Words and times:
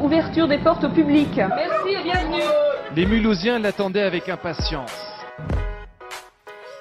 ouverture 0.00 0.48
des 0.48 0.58
portes 0.58 0.84
au 0.84 0.90
public. 0.90 1.28
Merci 1.36 1.94
et 1.98 2.02
bienvenue. 2.02 2.42
Les 2.96 3.06
Mulhousiens 3.06 3.58
l'attendaient 3.58 4.02
avec 4.02 4.28
impatience. 4.28 5.10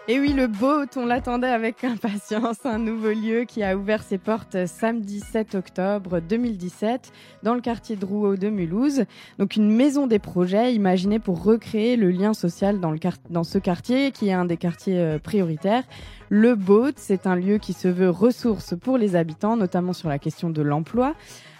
Et 0.07 0.19
oui, 0.19 0.33
le 0.33 0.47
boat, 0.47 0.87
on 0.95 1.05
l'attendait 1.05 1.49
avec 1.49 1.83
impatience. 1.83 2.65
Un 2.65 2.79
nouveau 2.79 3.09
lieu 3.09 3.43
qui 3.43 3.61
a 3.61 3.77
ouvert 3.77 4.01
ses 4.01 4.17
portes 4.17 4.65
samedi 4.65 5.19
7 5.19 5.53
octobre 5.53 6.19
2017 6.19 7.11
dans 7.43 7.53
le 7.53 7.61
quartier 7.61 7.95
de 7.95 8.03
Rouault 8.05 8.35
de 8.35 8.49
Mulhouse. 8.49 9.03
Donc 9.37 9.55
une 9.55 9.71
maison 9.71 10.07
des 10.07 10.17
projets 10.17 10.73
imaginée 10.73 11.19
pour 11.19 11.43
recréer 11.43 11.95
le 11.95 12.09
lien 12.09 12.33
social 12.33 12.79
dans, 12.79 12.89
le 12.89 12.97
dans 13.29 13.43
ce 13.43 13.59
quartier 13.59 14.11
qui 14.11 14.29
est 14.29 14.33
un 14.33 14.45
des 14.45 14.57
quartiers 14.57 14.97
euh, 14.97 15.19
prioritaires. 15.19 15.83
Le 16.29 16.55
boat, 16.55 16.93
c'est 16.95 17.27
un 17.27 17.35
lieu 17.35 17.59
qui 17.59 17.73
se 17.73 17.87
veut 17.87 18.09
ressource 18.09 18.73
pour 18.81 18.97
les 18.97 19.15
habitants, 19.15 19.57
notamment 19.57 19.93
sur 19.93 20.09
la 20.09 20.17
question 20.17 20.49
de 20.49 20.63
l'emploi. 20.63 21.13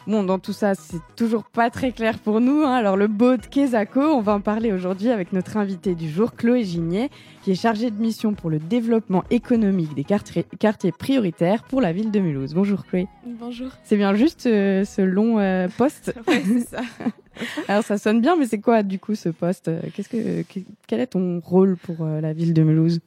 Bon, 0.10 0.23
dans 0.23 0.39
tout 0.39 0.54
ça, 0.54 0.73
c'est 0.73 0.98
toujours 1.16 1.43
pas 1.43 1.70
très 1.70 1.92
clair 1.92 2.18
pour 2.18 2.42
nous. 2.42 2.64
Hein. 2.64 2.74
Alors, 2.74 2.97
le 2.97 3.06
boat 3.06 3.38
Kezako, 3.38 4.02
on 4.02 4.21
va 4.21 4.34
en 4.34 4.42
parler 4.42 4.74
aujourd'hui 4.74 5.11
avec 5.11 5.34
notre 5.34 5.56
invité 5.56 5.93
du 5.93 6.10
jour, 6.10 6.34
Chloé 6.36 6.64
Gignet, 6.64 7.11
qui 7.43 7.51
est 7.51 7.56
chargée 7.56 7.92
de 7.92 8.01
mission 8.01 8.34
pour 8.34 8.50
le 8.50 8.57
développement 8.57 9.24
économique 9.29 9.93
des 9.93 10.04
quartiers, 10.04 10.92
prioritaires 10.92 11.61
pour 11.61 11.79
la 11.79 11.93
ville 11.93 12.10
de 12.10 12.20
Mulhouse. 12.20 12.56
Bonjour 12.56 12.87
Chloé. 12.87 13.07
Bonjour. 13.24 13.68
C'est 13.84 13.98
bien 13.98 14.15
juste 14.15 14.48
euh, 14.48 14.84
ce 14.84 15.04
long 15.04 15.37
euh, 15.37 15.68
poste? 15.78 16.12
Ouais, 16.28 16.42
c'est 16.43 16.68
ça. 16.68 16.82
Alors, 17.68 17.84
ça 17.84 18.00
sonne 18.00 18.20
bien, 18.20 18.36
mais 18.36 18.48
c'est 18.48 18.62
quoi 18.62 18.82
du 18.82 18.98
coup 18.98 19.14
ce 19.14 19.29
poste? 19.29 19.70
Qu'est-ce 19.93 20.10
que, 20.10 20.43
Quel 20.87 21.01
est 21.01 21.07
ton 21.07 21.39
rôle 21.39 21.78
pour 21.78 21.98
euh, 22.01 22.20
la 22.20 22.34
ville 22.34 22.56
de 22.56 22.64
Mulhouse? 22.64 23.00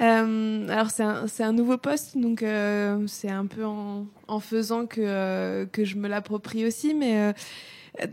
Euh, 0.00 0.68
alors 0.68 0.90
c'est 0.90 1.02
un, 1.02 1.26
un 1.38 1.52
nouveau 1.52 1.78
poste, 1.78 2.18
donc 2.18 2.42
euh, 2.42 3.06
c'est 3.06 3.30
un 3.30 3.46
peu 3.46 3.64
en, 3.64 4.06
en 4.28 4.40
faisant 4.40 4.86
que, 4.86 5.00
euh, 5.00 5.66
que 5.66 5.84
je 5.84 5.96
me 5.96 6.06
l'approprie 6.08 6.66
aussi, 6.66 6.92
mais 6.92 7.18
euh, 7.18 7.32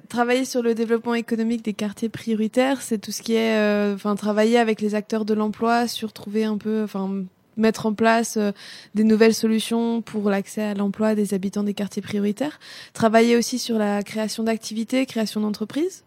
travailler 0.07 0.45
sur 0.45 0.61
le 0.61 0.75
développement 0.75 1.13
économique 1.13 1.63
des 1.63 1.73
quartiers 1.73 2.09
prioritaires, 2.09 2.81
c'est 2.81 2.99
tout 2.99 3.11
ce 3.11 3.21
qui 3.21 3.33
est, 3.33 3.57
euh, 3.57 3.95
enfin 3.95 4.15
travailler 4.15 4.57
avec 4.57 4.79
les 4.79 4.95
acteurs 4.95 5.25
de 5.25 5.33
l'emploi 5.33 5.87
sur 5.87 6.13
trouver 6.13 6.45
un 6.45 6.57
peu, 6.57 6.83
enfin 6.83 7.25
mettre 7.57 7.85
en 7.85 7.93
place 7.93 8.37
euh, 8.37 8.51
des 8.95 9.03
nouvelles 9.03 9.35
solutions 9.35 10.01
pour 10.01 10.29
l'accès 10.29 10.63
à 10.63 10.73
l'emploi 10.73 11.15
des 11.15 11.33
habitants 11.33 11.63
des 11.63 11.73
quartiers 11.73 12.01
prioritaires, 12.01 12.59
travailler 12.93 13.35
aussi 13.35 13.59
sur 13.59 13.77
la 13.77 14.03
création 14.03 14.43
d'activités, 14.43 15.05
création 15.05 15.41
d'entreprises 15.41 16.03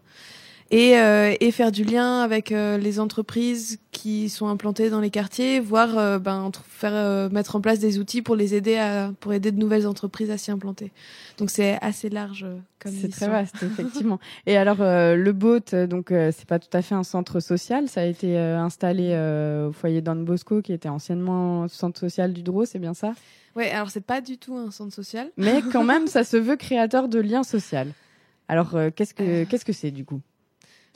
et, 0.71 0.97
euh, 0.97 1.33
et 1.39 1.51
faire 1.51 1.71
du 1.71 1.83
lien 1.83 2.21
avec 2.21 2.51
euh, 2.51 2.77
les 2.77 2.99
entreprises 2.99 3.79
qui 3.91 4.29
sont 4.29 4.47
implantées 4.47 4.89
dans 4.89 4.99
les 4.99 5.09
quartiers, 5.09 5.59
voire 5.59 5.97
euh, 5.97 6.19
ben, 6.19 6.51
faire 6.67 6.91
euh, 6.93 7.29
mettre 7.29 7.55
en 7.55 7.61
place 7.61 7.79
des 7.79 7.99
outils 7.99 8.21
pour 8.21 8.35
les 8.35 8.53
aider 8.53 8.75
à 8.75 9.11
pour 9.19 9.33
aider 9.33 9.51
de 9.51 9.57
nouvelles 9.57 9.87
entreprises 9.87 10.29
à 10.29 10.37
s'y 10.37 10.51
implanter. 10.51 10.91
Donc 11.37 11.49
c'est 11.49 11.77
assez 11.81 12.09
large 12.09 12.43
euh, 12.43 12.57
comme 12.79 12.91
C'est 12.91 13.09
très 13.09 13.27
vaste, 13.27 13.63
effectivement. 13.63 14.19
Et 14.45 14.57
alors, 14.57 14.81
euh, 14.81 15.15
le 15.15 15.31
boat, 15.33 15.73
euh, 15.73 15.87
donc 15.87 16.11
euh, 16.11 16.31
c'est 16.35 16.47
pas 16.47 16.59
tout 16.59 16.75
à 16.75 16.81
fait 16.81 16.95
un 16.95 17.03
centre 17.03 17.39
social. 17.39 17.87
Ça 17.87 18.01
a 18.01 18.05
été 18.05 18.37
euh, 18.37 18.59
installé 18.59 19.09
euh, 19.11 19.69
au 19.69 19.71
foyer 19.71 20.01
Don 20.01 20.15
Bosco, 20.17 20.61
qui 20.61 20.73
était 20.73 20.89
anciennement 20.89 21.67
centre 21.67 21.99
social 21.99 22.33
du 22.33 22.43
Dro, 22.43 22.65
c'est 22.65 22.79
bien 22.79 22.93
ça? 22.93 23.13
Ouais, 23.55 23.71
alors 23.71 23.89
c'est 23.89 24.05
pas 24.05 24.21
du 24.21 24.37
tout 24.37 24.55
un 24.55 24.69
centre 24.69 24.93
social. 24.93 25.31
Mais 25.37 25.61
quand 25.71 25.83
même, 25.85 26.07
ça 26.07 26.23
se 26.23 26.37
veut 26.37 26.55
créateur 26.55 27.07
de 27.07 27.19
liens 27.19 27.43
sociaux. 27.43 27.79
Alors, 28.47 28.75
euh, 28.75 28.89
qu'est-ce 28.95 29.13
que 29.13 29.43
qu'est-ce 29.45 29.65
que 29.65 29.73
c'est 29.73 29.91
du 29.91 30.05
coup? 30.05 30.21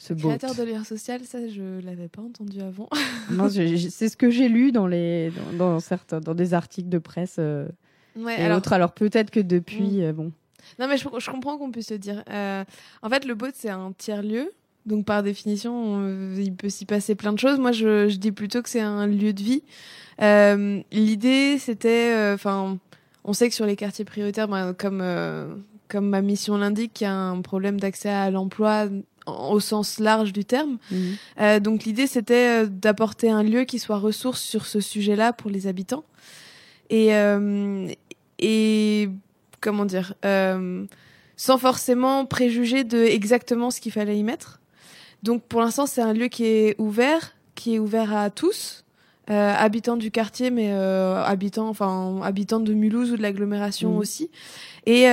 Ce 0.04 0.14
Créateur 0.16 0.56
de 0.56 0.64
lien 0.64 0.84
social, 0.84 1.22
ça 1.26 1.48
je 1.48 1.80
l'avais 1.86 2.08
pas 2.08 2.22
entendu 2.24 2.60
avant. 2.62 2.90
Non, 3.32 3.48
c'est 3.50 4.10
ce 4.10 4.18
que 4.18 4.32
j'ai 4.32 4.50
lu 4.50 4.72
dans 4.72 4.88
les 4.88 5.32
dans, 5.54 5.74
dans 5.74 5.80
certains 5.80 6.20
dans 6.20 6.34
des 6.34 6.54
articles 6.56 6.90
de 6.90 6.98
presse 6.98 7.36
euh, 7.38 7.68
Ouais, 8.16 8.40
et 8.42 8.44
alors 8.44 8.58
autres. 8.58 8.74
Alors 8.74 8.94
peut-être 8.94 9.30
que 9.30 9.40
depuis, 9.40 10.04
euh, 10.04 10.12
bon. 10.12 10.32
Non, 10.80 10.88
mais 10.88 10.98
je, 10.98 11.08
je 11.20 11.30
comprends 11.32 11.58
qu'on 11.60 11.70
puisse 11.72 11.92
le 11.92 12.00
dire. 12.00 12.24
Euh, 12.32 12.64
en 13.04 13.10
fait, 13.10 13.26
le 13.26 13.36
boat, 13.36 13.52
c'est 13.54 13.70
un 13.70 13.94
tiers-lieu. 13.98 14.52
Donc, 14.88 15.06
par 15.06 15.22
définition, 15.22 15.74
on- 15.76 16.34
il 16.36 16.56
peut 16.56 16.70
s'y 16.70 16.86
passer 16.86 17.14
plein 17.14 17.32
de 17.34 17.40
choses. 17.40 17.60
Moi, 17.60 17.72
je, 17.72 18.10
je 18.10 18.18
dis 18.18 18.32
plutôt 18.32 18.62
que 18.64 18.70
c'est 18.70 18.82
un 18.82 19.06
lieu 19.06 19.32
de 19.34 19.42
vie. 19.44 19.64
L'idée, 20.92 21.58
c'était... 21.60 22.32
Enfin, 22.34 22.78
on 23.24 23.34
sait 23.34 23.50
que 23.50 23.56
sur 23.56 23.66
les 23.66 23.76
quartiers 23.76 24.06
prioritaires, 24.06 24.48
ben, 24.48 24.74
comme, 24.74 25.04
comme 25.88 26.10
ma 26.10 26.22
mission 26.22 26.58
l'indique, 26.58 27.00
il 27.02 27.04
y 27.04 27.08
a 27.08 27.14
un 27.16 27.42
problème 27.42 27.80
d'accès 27.80 28.10
à 28.10 28.32
l'emploi 28.32 28.88
au 29.28 29.60
sens 29.60 30.00
large 30.00 30.34
du 30.34 30.46
terme. 30.46 30.78
Mhm. 30.92 31.16
Euh, 31.42 31.60
donc 31.60 31.84
l'idée 31.86 32.08
c'était 32.08 32.64
euh, 32.64 32.66
d'apporter 32.66 33.30
un 33.30 33.44
lieu 33.44 33.64
qui 33.66 33.80
soit 33.80 33.98
ressource 33.98 34.42
sur 34.42 34.66
ce 34.66 34.80
sujet-là 34.80 35.34
pour 35.34 35.50
les 35.52 35.68
habitants. 35.68 36.04
Et, 36.90 37.16
euh, 37.16 37.88
et 38.40 39.10
comment 39.62 39.86
dire, 39.86 40.14
euh, 40.26 40.86
sans 41.38 41.58
forcément 41.58 42.26
préjuger 42.26 42.84
de 42.84 42.98
exactement 43.04 43.72
ce 43.72 43.80
qu'il 43.80 43.92
fallait 43.92 44.18
y 44.18 44.24
mettre. 44.24 44.60
Donc 45.24 45.44
pour 45.44 45.62
l'instant 45.62 45.86
c'est 45.86 46.02
un 46.02 46.14
lieu 46.14 46.28
qui 46.28 46.46
est 46.46 46.76
ouvert, 46.80 47.36
qui 47.56 47.76
est 47.76 47.80
ouvert 47.80 48.16
à 48.16 48.30
tous. 48.30 48.84
Habitants 49.28 49.96
du 49.96 50.12
quartier, 50.12 50.52
mais 50.52 50.72
habitants, 50.74 51.70
enfin 51.70 52.20
habitants 52.22 52.60
de 52.60 52.74
Mulhouse 52.74 53.12
ou 53.14 53.18
de 53.18 53.22
l'agglomération 53.22 53.92
Mhm. 53.92 53.98
aussi. 53.98 54.30
Et 54.86 55.06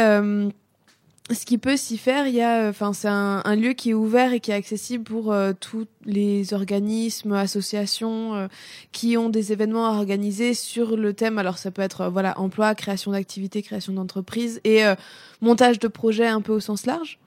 ce 1.31 1.45
qui 1.45 1.59
peut 1.59 1.77
s'y 1.77 1.99
faire, 1.99 2.27
il 2.27 2.35
y 2.35 2.43
a, 2.43 2.69
enfin, 2.69 2.93
c'est 2.93 3.09
un, 3.09 3.43
un 3.45 3.57
lieu 3.57 3.73
qui 3.73 3.91
est 3.91 3.95
ouvert 3.95 4.33
et 4.33 4.41
qui 4.41 4.51
est 4.51 4.55
accessible 4.55 5.05
pour 5.05 5.33
euh, 5.33 5.53
tous 5.59 5.87
les 6.05 6.55
organismes, 6.55 7.33
associations 7.33 8.35
euh, 8.35 8.49
qui 8.93 9.17
ont 9.17 9.29
des 9.29 9.53
événements 9.53 9.87
à 9.87 9.91
organiser 9.91 10.55
sur 10.55 10.97
le 10.97 11.13
thème. 11.13 11.39
Alors, 11.39 11.59
ça 11.59 11.71
peut 11.71 11.83
être, 11.83 12.03
euh, 12.03 12.09
voilà, 12.09 12.39
emploi, 12.39 12.75
création 12.75 13.13
d'activités, 13.13 13.63
création 13.63 13.93
d'entreprises 13.93 14.61
et 14.65 14.85
euh, 14.85 14.95
montage 15.41 15.79
de 15.79 15.89
projets 15.89 16.29
un 16.29 16.41
peu 16.41 16.53
au 16.53 16.61
sens 16.61 16.87
large. 16.87 17.19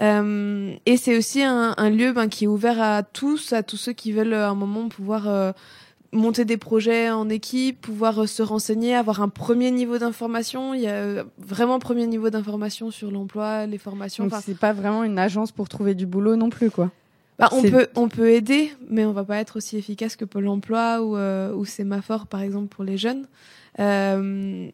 Euh, 0.00 0.74
et 0.86 0.96
c'est 0.96 1.16
aussi 1.16 1.42
un, 1.42 1.74
un 1.76 1.90
lieu 1.90 2.12
ben, 2.12 2.28
qui 2.28 2.44
est 2.44 2.48
ouvert 2.48 2.80
à 2.80 3.02
tous, 3.02 3.52
à 3.52 3.62
tous 3.62 3.76
ceux 3.76 3.92
qui 3.92 4.12
veulent 4.12 4.32
euh, 4.32 4.46
à 4.46 4.50
un 4.50 4.54
moment 4.54 4.88
pouvoir 4.88 5.28
euh, 5.28 5.52
monter 6.12 6.44
des 6.44 6.56
projets 6.56 7.10
en 7.10 7.28
équipe, 7.28 7.80
pouvoir 7.80 8.22
euh, 8.22 8.26
se 8.26 8.42
renseigner, 8.42 8.94
avoir 8.94 9.20
un 9.20 9.28
premier 9.28 9.70
niveau 9.70 9.98
d'information. 9.98 10.74
Il 10.74 10.80
y 10.80 10.86
a 10.86 10.94
euh, 10.94 11.24
vraiment 11.38 11.78
premier 11.78 12.06
niveau 12.06 12.30
d'information 12.30 12.90
sur 12.90 13.10
l'emploi, 13.10 13.66
les 13.66 13.78
formations. 13.78 14.24
Donc 14.24 14.32
Enfin, 14.32 14.42
c'est 14.44 14.58
pas 14.58 14.72
vraiment 14.72 15.04
une 15.04 15.18
agence 15.18 15.52
pour 15.52 15.68
trouver 15.68 15.94
du 15.94 16.06
boulot 16.06 16.36
non 16.36 16.50
plus, 16.50 16.70
quoi. 16.70 16.90
bah, 17.38 17.48
on 17.52 17.62
peut 17.62 17.88
on 17.94 18.08
peut 18.08 18.30
aider, 18.30 18.72
mais 18.88 19.04
on 19.04 19.12
va 19.12 19.24
pas 19.24 19.36
être 19.36 19.56
aussi 19.56 19.76
efficace 19.76 20.16
que 20.16 20.24
Pôle 20.24 20.48
Emploi 20.48 21.02
ou 21.02 21.16
euh, 21.16 21.52
ou 21.54 21.64
Sémaphore 21.64 22.26
par 22.26 22.40
exemple 22.40 22.68
pour 22.68 22.84
les 22.84 22.96
jeunes. 22.96 23.26
Euh, 23.78 24.68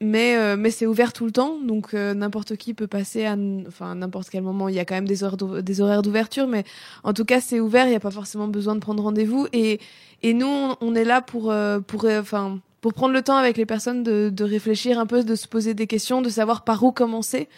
mais 0.00 0.36
euh, 0.36 0.56
mais 0.56 0.70
c'est 0.70 0.86
ouvert 0.86 1.12
tout 1.12 1.26
le 1.26 1.30
temps, 1.32 1.58
donc 1.60 1.92
euh, 1.94 2.14
n'importe 2.14 2.56
qui 2.56 2.72
peut 2.74 2.86
passer 2.86 3.26
à 3.26 3.36
enfin 3.68 3.94
n'importe 3.94 4.30
quel 4.30 4.42
moment. 4.42 4.68
Il 4.68 4.74
y 4.74 4.78
a 4.78 4.84
quand 4.84 4.94
même 4.94 5.06
des 5.08 5.22
horaires 5.24 5.36
d'ou- 5.36 5.60
des 5.62 5.80
horaires 5.80 6.02
d'ouverture, 6.02 6.46
mais 6.46 6.64
en 7.04 7.12
tout 7.12 7.24
cas 7.24 7.40
c'est 7.40 7.60
ouvert. 7.60 7.86
Il 7.86 7.90
n'y 7.90 7.96
a 7.96 8.00
pas 8.00 8.10
forcément 8.10 8.48
besoin 8.48 8.74
de 8.74 8.80
prendre 8.80 9.02
rendez-vous 9.02 9.46
et 9.52 9.78
et 10.22 10.32
nous 10.34 10.46
on, 10.46 10.76
on 10.80 10.94
est 10.94 11.04
là 11.04 11.20
pour 11.20 11.50
euh, 11.50 11.80
pour 11.80 12.04
euh, 12.06 12.20
enfin 12.20 12.58
pour 12.80 12.94
prendre 12.94 13.12
le 13.12 13.20
temps 13.22 13.36
avec 13.36 13.58
les 13.58 13.66
personnes 13.66 14.02
de, 14.02 14.30
de 14.30 14.44
réfléchir 14.44 14.98
un 14.98 15.04
peu, 15.06 15.22
de 15.22 15.34
se 15.34 15.46
poser 15.46 15.74
des 15.74 15.86
questions, 15.86 16.22
de 16.22 16.30
savoir 16.30 16.64
par 16.64 16.82
où 16.82 16.92
commencer. 16.92 17.48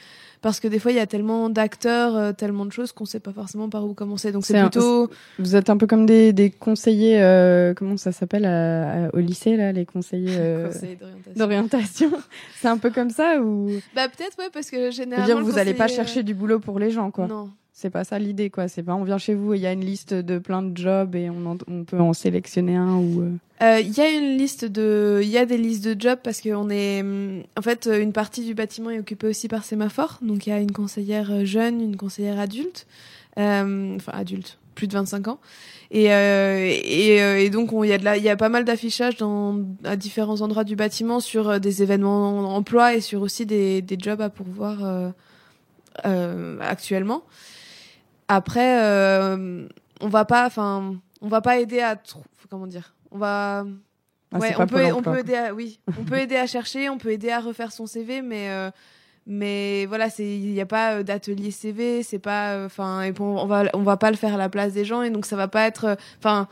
Parce 0.43 0.61
que 0.61 0.69
des 0.69 0.79
fois, 0.79 0.91
il 0.91 0.97
y 0.97 1.01
a 1.01 1.07
tellement 1.07 1.49
d'acteurs, 1.49 2.17
euh, 2.17 2.33
tellement 2.33 2.67
de 2.67 2.73
choses 2.73 2.93
qu'on 2.93 3.05
sait 3.05 3.21
pas 3.21 3.33
forcément 3.33 3.69
par 3.69 3.85
où 3.87 3.95
commencer. 3.95 4.33
Donc 4.33 4.45
C'est 4.45 4.59
un- 4.59 4.69
plutôt... 4.69 5.09
Vous 5.39 5.57
êtes 5.57 5.71
un 5.71 5.77
peu 5.77 5.87
comme 5.87 6.05
des, 6.05 6.33
des 6.33 6.51
conseillers, 6.51 7.23
euh, 7.23 7.73
comment 7.75 7.97
ça 7.97 8.13
s'appelle 8.13 8.45
au 9.15 9.19
lycée 9.19 9.57
là, 9.57 9.73
les 9.73 9.87
conseillers 9.87 10.35
euh, 10.39 10.71
d'orientation. 11.37 12.11
C'est 12.61 12.69
un 12.69 12.79
peu 12.79 12.91
comme 12.91 13.11
ça 13.11 13.41
ou 13.41 13.71
Bah 13.95 14.09
peut-être 14.09 14.37
ouais 14.39 14.51
parce 14.53 14.71
que 14.71 14.77
je 14.77 14.83
veux 14.87 14.91
généralement 14.91 15.27
dire 15.27 15.45
vous 15.45 15.59
allez 15.59 15.75
pas 15.75 15.85
conseiller, 15.85 15.97
chercher 16.05 16.23
du 16.23 16.35
boulot 16.35 16.59
pour 16.61 16.79
les 16.79 16.91
gens 16.91 17.09
euh, 17.09 17.11
quoi. 17.13 17.27
Non. 17.27 17.51
C'est 17.75 17.91
pas 17.91 18.05
ça 18.05 18.19
l'idée 18.19 18.51
quoi. 18.51 18.69
C'est 18.69 18.83
pas 18.83 18.95
on 18.95 19.03
vient 19.05 19.19
chez 19.19 19.35
vous 19.35 19.55
et 19.55 19.57
il 19.57 19.63
y 19.63 19.67
a 19.67 19.73
une 19.73 19.85
liste 19.85 20.13
de 20.15 20.39
plein 20.39 20.63
de 20.63 20.77
jobs 20.77 21.15
et 21.15 21.31
on, 21.31 21.57
peut 21.85 21.99
en 21.99 22.13
sélectionner 22.13 22.77
un 22.77 22.97
ou. 22.97 23.23
euh, 23.23 23.31
Euh, 23.63 23.81
Il 23.81 23.97
y 23.97 24.01
a 24.01 24.11
une 24.11 24.37
liste 24.37 24.65
de, 24.67 25.21
il 25.23 25.29
y 25.31 25.39
a 25.39 25.47
des 25.47 25.57
listes 25.57 25.85
de 25.85 25.99
jobs 25.99 26.19
parce 26.23 26.41
qu'on 26.43 26.69
est, 26.69 27.01
hum, 27.01 27.43
en 27.59 27.63
fait, 27.63 27.89
une 27.91 28.13
partie 28.13 28.45
du 28.45 28.55
bâtiment 28.55 28.91
est 28.91 28.99
occupée 28.99 29.27
aussi 29.27 29.49
par 29.49 29.65
Sémaphore. 29.65 30.19
Donc 30.21 30.47
il 30.47 30.51
y 30.51 30.53
a 30.53 30.61
une 30.61 30.73
conseillère 30.73 31.31
euh, 31.33 31.45
jeune, 31.45 31.81
une 31.81 31.97
conseillère 31.97 32.39
adulte, 32.39 32.87
euh, 33.39 33.97
enfin 33.97 34.13
adulte, 34.15 34.59
plus 34.75 34.87
de 34.87 34.93
25 34.93 35.29
ans. 35.29 35.39
Et, 35.91 36.13
euh, 36.13 36.67
et, 36.67 37.45
et 37.45 37.51
donc 37.51 37.73
on- 37.73 37.85
il 37.85 37.89
y 37.89 37.93
a 37.93 37.99
de 37.99 38.05
la, 38.05 38.17
il 38.19 38.23
y 38.23 38.29
a 38.29 38.37
pas 38.37 38.49
mal 38.51 38.65
d'affichage 38.65 39.17
dans 39.17 39.59
à 39.85 39.97
différents 39.97 40.41
endroits 40.43 40.65
du 40.65 40.77
bâtiment 40.77 41.21
sur 41.21 41.59
des 41.59 41.83
événements 41.83 42.55
emploi 42.55 42.95
et 42.95 43.01
sur 43.01 43.23
aussi 43.23 43.47
des, 43.47 43.81
des 43.83 43.97
jobs 43.99 44.21
à 44.21 44.29
pourvoir 44.31 45.13
actuellement. 46.61 47.23
Après, 48.29 48.81
euh, 48.83 49.67
on 50.01 50.09
va 50.09 50.25
pas, 50.25 50.47
enfin, 50.47 50.97
on 51.21 51.29
va 51.29 51.41
pas 51.41 51.59
aider 51.59 51.81
à, 51.81 52.01
comment 52.51 52.67
dire, 52.67 52.95
on 53.11 53.19
va 53.19 53.65
ah, 54.35 54.39
ouais, 54.39 54.55
on 54.59 54.67
peut, 54.67 54.85
on 54.95 55.03
peut 55.03 55.19
aider 55.19 55.35
à, 55.35 55.53
oui, 55.55 55.79
on 55.99 56.05
peut 56.05 56.19
aider 56.19 56.37
à 56.37 56.47
chercher, 56.47 56.89
on 56.89 56.97
peut 56.97 57.11
aider 57.11 57.31
à 57.31 57.41
refaire 57.41 57.73
son 57.73 57.87
CV, 57.87 58.23
mais 58.23 58.49
euh, 58.49 58.71
mais 59.27 59.85
voilà, 59.87 60.09
c'est 60.09 60.25
il 60.25 60.53
n'y 60.53 60.61
a 60.61 60.67
pas 60.67 60.95
euh, 60.95 61.03
d'atelier 61.03 61.51
CV, 61.51 62.03
c'est 62.03 62.19
pas, 62.19 62.65
enfin, 62.65 63.03
et 63.03 63.13
bon, 63.13 63.39
on 63.39 63.47
va 63.47 63.65
on 63.75 63.83
va 63.83 63.97
pas 63.99 64.11
le 64.11 64.17
faire 64.17 64.35
à 64.35 64.39
la 64.39 64.49
place 64.49 64.73
des 64.73 64.85
gens 64.87 65.03
et 65.03 65.11
donc 65.11 65.27
ça 65.27 65.37
va 65.37 65.49
pas 65.49 65.67
être, 65.67 65.97
enfin, 66.19 66.49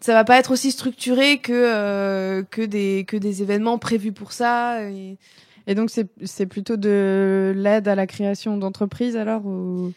ça 0.00 0.14
va 0.14 0.22
pas 0.24 0.38
être 0.38 0.52
aussi 0.52 0.70
structuré 0.70 1.38
que 1.38 1.52
euh, 1.52 2.44
que 2.48 2.62
des 2.62 3.04
que 3.06 3.16
des 3.16 3.42
événements 3.42 3.78
prévus 3.78 4.12
pour 4.12 4.30
ça. 4.32 4.84
et- 4.88 5.18
Et 5.66 5.74
donc 5.74 5.90
c'est 5.90 6.46
plutôt 6.46 6.76
de 6.76 7.52
l'aide 7.56 7.88
à 7.88 7.94
la 7.94 8.06
création 8.06 8.56
d'entreprises 8.56 9.16
alors 9.16 9.46
ou... 9.46 9.92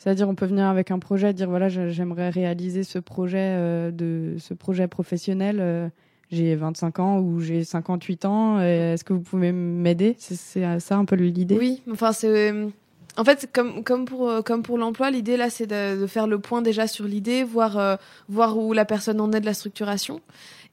C'est-à-dire, 0.00 0.30
on 0.30 0.34
peut 0.34 0.46
venir 0.46 0.64
avec 0.64 0.90
un 0.90 0.98
projet, 0.98 1.34
dire 1.34 1.50
voilà, 1.50 1.68
j'aimerais 1.68 2.30
réaliser 2.30 2.84
ce 2.84 2.98
projet 2.98 3.54
euh, 3.58 3.90
de 3.90 4.36
ce 4.38 4.54
projet 4.54 4.88
professionnel. 4.88 5.58
Euh, 5.60 5.90
j'ai 6.30 6.56
25 6.56 7.00
ans 7.00 7.18
ou 7.18 7.40
j'ai 7.40 7.64
58 7.64 8.24
ans. 8.24 8.60
Est-ce 8.60 9.04
que 9.04 9.12
vous 9.12 9.20
pouvez 9.20 9.52
m'aider? 9.52 10.16
C'est 10.16 10.80
ça 10.80 10.96
un 10.96 11.04
peu 11.04 11.16
l'idée? 11.16 11.58
Oui, 11.58 11.82
enfin 11.90 12.12
c'est 12.12 12.50
en 13.16 13.24
fait, 13.24 13.50
comme, 13.52 13.82
comme 13.84 14.04
pour, 14.04 14.42
comme 14.44 14.62
pour 14.62 14.78
l'emploi, 14.78 15.10
l'idée 15.10 15.36
là, 15.36 15.50
c'est 15.50 15.66
de, 15.66 16.00
de, 16.00 16.06
faire 16.06 16.26
le 16.26 16.38
point 16.38 16.62
déjà 16.62 16.86
sur 16.86 17.04
l'idée, 17.04 17.44
voir, 17.44 17.76
euh, 17.78 17.96
voir 18.28 18.56
où 18.56 18.72
la 18.72 18.84
personne 18.84 19.20
en 19.20 19.32
est 19.32 19.40
de 19.40 19.46
la 19.46 19.54
structuration. 19.54 20.20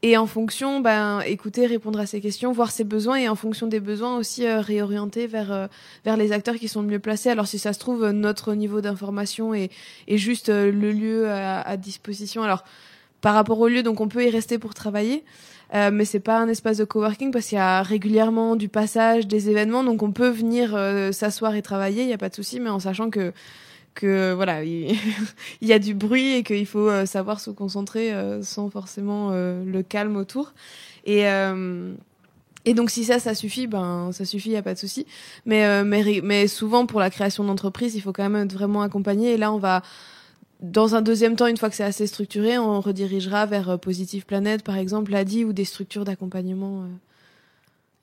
Et 0.03 0.15
en 0.15 0.27
fonction, 0.27 0.79
ben, 0.79 1.21
écouter, 1.21 1.65
répondre 1.65 1.99
à 1.99 2.05
ses 2.05 2.21
questions, 2.21 2.51
voir 2.51 2.69
ses 2.69 2.83
besoins 2.83 3.17
et 3.17 3.29
en 3.29 3.35
fonction 3.35 3.65
des 3.65 3.79
besoins 3.79 4.17
aussi 4.17 4.45
euh, 4.45 4.61
réorienter 4.61 5.25
vers, 5.25 5.51
euh, 5.51 5.67
vers 6.05 6.17
les 6.17 6.31
acteurs 6.31 6.55
qui 6.55 6.67
sont 6.67 6.83
mieux 6.83 6.99
placés. 6.99 7.29
Alors 7.29 7.47
si 7.47 7.57
ça 7.57 7.73
se 7.73 7.79
trouve, 7.79 8.07
notre 8.11 8.53
niveau 8.53 8.79
d'information 8.79 9.55
est, 9.55 9.71
est 10.07 10.17
juste 10.17 10.49
euh, 10.49 10.71
le 10.71 10.91
lieu 10.91 11.29
à, 11.31 11.61
à, 11.61 11.77
disposition. 11.77 12.43
Alors 12.43 12.63
par 13.21 13.33
rapport 13.33 13.59
au 13.59 13.67
lieu, 13.67 13.81
donc 13.81 13.99
on 13.99 14.07
peut 14.07 14.23
y 14.23 14.29
rester 14.29 14.59
pour 14.59 14.75
travailler. 14.75 15.23
Euh, 15.73 15.89
mais 15.91 16.05
c'est 16.05 16.19
pas 16.19 16.37
un 16.37 16.47
espace 16.47 16.77
de 16.77 16.85
coworking 16.85 17.31
parce 17.31 17.47
qu'il 17.47 17.57
y 17.57 17.61
a 17.61 17.81
régulièrement 17.81 18.55
du 18.55 18.69
passage, 18.69 19.25
des 19.25 19.49
événements, 19.49 19.83
donc 19.83 20.03
on 20.03 20.11
peut 20.11 20.29
venir 20.29 20.79
s'asseoir 21.11 21.55
et 21.55 21.61
travailler, 21.61 22.03
il 22.03 22.07
n'y 22.07 22.13
a 22.13 22.17
pas 22.17 22.29
de 22.29 22.35
souci, 22.35 22.61
mais 22.61 22.69
en 22.69 22.79
sachant 22.79 23.09
que 23.09 23.33
que 23.97 24.33
voilà, 24.33 24.63
il, 24.63 24.97
y 25.61 25.73
a 25.73 25.79
du 25.79 25.93
bruit 25.93 26.35
et 26.35 26.43
qu'il 26.43 26.65
faut 26.65 26.87
euh, 26.87 27.05
savoir 27.05 27.39
se 27.41 27.49
concentrer 27.49 28.13
euh, 28.13 28.41
sans 28.43 28.69
forcément 28.69 29.29
euh, 29.31 29.63
le 29.65 29.83
calme 29.83 30.15
autour. 30.15 30.53
Et 31.05 31.23
et 32.65 32.73
donc 32.73 32.89
si 32.89 33.05
ça, 33.05 33.17
ça 33.17 33.33
suffit, 33.33 33.65
ben 33.65 34.11
ça 34.11 34.25
suffit, 34.25 34.49
y 34.49 34.57
a 34.57 34.61
pas 34.61 34.73
de 34.73 34.79
souci. 34.79 35.05
Mais 35.45 35.85
mais 35.85 36.19
mais 36.21 36.47
souvent 36.49 36.85
pour 36.85 36.99
la 36.99 37.09
création 37.09 37.45
d'entreprise, 37.45 37.95
il 37.95 38.01
faut 38.01 38.11
quand 38.11 38.29
même 38.29 38.45
être 38.45 38.51
vraiment 38.53 38.81
accompagné. 38.81 39.31
Et 39.33 39.37
là, 39.37 39.53
on 39.53 39.57
va 39.57 39.83
dans 40.59 40.93
un 40.93 41.01
deuxième 41.01 41.37
temps, 41.37 41.47
une 41.47 41.55
fois 41.55 41.69
que 41.69 41.75
c'est 41.75 41.85
assez 41.85 42.07
structuré, 42.07 42.57
on 42.57 42.81
redirigera 42.81 43.45
vers 43.45 43.79
Positive 43.79 44.25
Planète, 44.25 44.63
par 44.63 44.75
exemple, 44.75 45.13
l'ADI 45.13 45.45
ou 45.45 45.53
des 45.53 45.63
structures 45.63 46.03
d'accompagnement. 46.03 46.83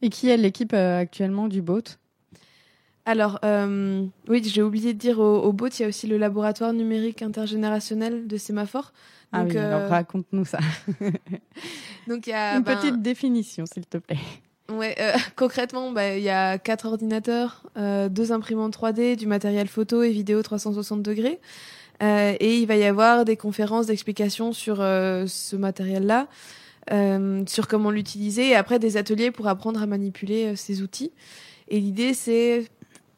Et 0.00 0.08
qui 0.08 0.30
est 0.30 0.38
l'équipe 0.38 0.72
actuellement 0.72 1.48
du 1.48 1.60
BOAT? 1.60 1.98
Alors, 3.06 3.38
euh, 3.44 4.06
oui, 4.28 4.42
j'ai 4.44 4.62
oublié 4.62 4.94
de 4.94 4.98
dire 4.98 5.18
au, 5.18 5.42
au 5.42 5.52
BOT, 5.52 5.68
il 5.78 5.82
y 5.82 5.84
a 5.84 5.88
aussi 5.88 6.06
le 6.06 6.16
laboratoire 6.16 6.72
numérique 6.72 7.22
intergénérationnel 7.22 8.26
de 8.26 8.36
sémaphore. 8.36 8.92
ah 9.32 9.44
oui, 9.44 9.56
alors 9.58 9.82
euh, 9.82 9.88
raconte-nous 9.88 10.44
ça. 10.44 10.58
donc, 12.08 12.26
il 12.26 12.30
y 12.30 12.32
a 12.32 12.56
une 12.56 12.62
ben, 12.62 12.76
petite 12.76 13.02
définition, 13.02 13.66
s'il 13.66 13.86
te 13.86 13.98
plaît. 13.98 14.18
Ouais, 14.70 14.94
euh, 14.98 15.12
concrètement, 15.36 15.92
bah, 15.92 16.16
il 16.16 16.22
y 16.22 16.30
a 16.30 16.58
quatre 16.58 16.86
ordinateurs, 16.86 17.62
euh, 17.76 18.08
deux 18.08 18.32
imprimantes 18.32 18.76
3D, 18.76 19.16
du 19.16 19.26
matériel 19.26 19.68
photo 19.68 20.02
et 20.02 20.10
vidéo 20.10 20.42
360 20.42 21.02
degrés. 21.02 21.40
Euh, 22.02 22.34
et 22.40 22.58
il 22.58 22.66
va 22.66 22.76
y 22.76 22.84
avoir 22.84 23.24
des 23.24 23.36
conférences 23.36 23.86
d'explication 23.86 24.52
sur 24.52 24.80
euh, 24.80 25.26
ce 25.26 25.56
matériel-là, 25.56 26.26
sur 27.46 27.66
comment 27.66 27.90
l'utiliser, 27.90 28.50
et 28.50 28.54
après 28.56 28.78
des 28.78 28.98
ateliers 28.98 29.30
pour 29.30 29.48
apprendre 29.48 29.82
à 29.82 29.86
manipuler 29.86 30.54
ces 30.54 30.82
outils. 30.82 31.12
Et 31.68 31.80
l'idée, 31.80 32.12
c'est 32.12 32.66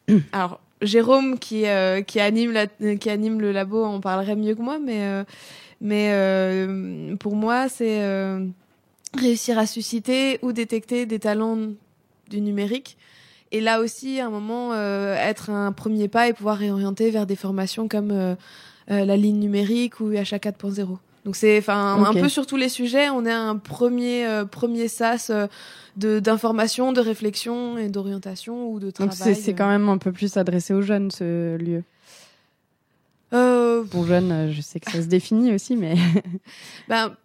alors, 0.31 0.59
Jérôme 0.81 1.39
qui, 1.39 1.65
euh, 1.65 2.01
qui, 2.01 2.19
anime 2.19 2.51
la, 2.51 2.67
qui 2.67 3.09
anime 3.09 3.41
le 3.41 3.51
labo 3.51 3.83
en 3.83 3.99
parlerait 3.99 4.35
mieux 4.35 4.55
que 4.55 4.61
moi, 4.61 4.79
mais, 4.79 5.05
euh, 5.05 5.23
mais 5.81 6.09
euh, 6.11 7.15
pour 7.15 7.35
moi, 7.35 7.67
c'est 7.69 8.03
réussir 9.17 9.57
à 9.57 9.65
susciter 9.65 10.39
ou 10.41 10.51
détecter 10.51 11.05
des 11.05 11.19
talents 11.19 11.57
du 12.29 12.41
numérique. 12.41 12.97
Et 13.51 13.61
là 13.61 13.79
aussi, 13.79 14.19
à 14.19 14.27
un 14.27 14.29
moment, 14.29 14.75
être 14.75 15.49
un 15.49 15.71
premier 15.71 16.09
pas 16.09 16.27
et 16.27 16.33
pouvoir 16.33 16.57
réorienter 16.57 17.09
vers 17.09 17.25
des 17.25 17.37
formations 17.37 17.87
comme 17.87 18.35
la 18.89 19.17
ligne 19.17 19.39
numérique 19.39 20.01
ou 20.01 20.11
HA 20.11 20.37
4.0. 20.37 20.97
Donc 21.27 21.35
c'est 21.35 21.57
enfin 21.57 22.01
un 22.03 22.13
peu 22.13 22.29
sur 22.29 22.47
tous 22.47 22.55
les 22.55 22.69
sujets, 22.69 23.09
on 23.09 23.25
est 23.25 23.31
un 23.31 23.57
premier 23.57 24.25
premier 24.49 24.87
sas 24.87 25.29
de 25.97 26.19
d'information, 26.19 26.93
de 26.93 27.01
réflexion 27.01 27.77
et 27.77 27.89
d'orientation 27.89 28.71
ou 28.71 28.79
de 28.79 28.91
travail. 28.91 29.17
Donc 29.17 29.35
c'est 29.35 29.53
quand 29.53 29.67
même 29.67 29.89
un 29.89 29.97
peu 29.97 30.13
plus 30.13 30.37
adressé 30.37 30.73
aux 30.73 30.81
jeunes 30.81 31.11
ce 31.11 31.57
lieu. 31.57 31.83
Euh... 33.33 33.83
Pour 33.83 34.05
jeunes, 34.05 34.31
euh, 34.31 34.51
je 34.51 34.61
sais 34.61 34.79
que 34.79 34.89
ça 34.89 35.01
se 35.01 35.07
définit 35.07 35.53
aussi, 35.53 35.75
mais. 35.75 35.95
ben, 36.87 37.15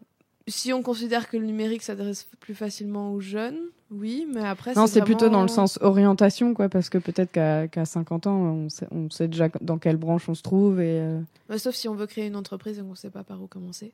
si 0.47 0.73
on 0.73 0.83
considère 0.83 1.29
que 1.29 1.37
le 1.37 1.47
numérique 1.47 1.83
s'adresse 1.83 2.27
plus 2.41 2.55
facilement 2.55 3.13
aux 3.13 3.21
jeunes, 3.21 3.59
oui, 3.91 4.27
mais 4.33 4.45
après. 4.45 4.73
Non, 4.75 4.87
c'est 4.87 5.03
plutôt 5.03 5.29
dans 5.29 5.43
le 5.43 5.49
sens 5.49 5.79
orientation, 5.83 6.55
quoi, 6.55 6.69
parce 6.69 6.89
que 6.89 6.99
peut-être 6.99 7.31
qu'à 7.33 7.85
50 7.85 8.27
ans, 8.27 8.37
on 8.37 8.69
sait, 8.69 8.87
on 8.91 9.11
sait, 9.11 9.29
déjà 9.29 9.49
dans 9.61 9.79
quelle 9.79 9.97
branche 9.97 10.29
on 10.29 10.35
se 10.35 10.43
trouve. 10.43 10.81
Et, 10.81 11.01
euh, 11.01 11.59
sauf 11.59 11.75
si 11.75 11.89
on 11.89 11.95
veut 11.95 12.07
créer 12.07 12.27
une 12.27 12.37
entreprise 12.37 12.79
et 12.79 12.83
qu'on 12.83 12.91
ne 12.91 12.95
sait 12.95 13.11
pas 13.11 13.23
par 13.23 13.43
où 13.43 13.47
commencer. 13.47 13.93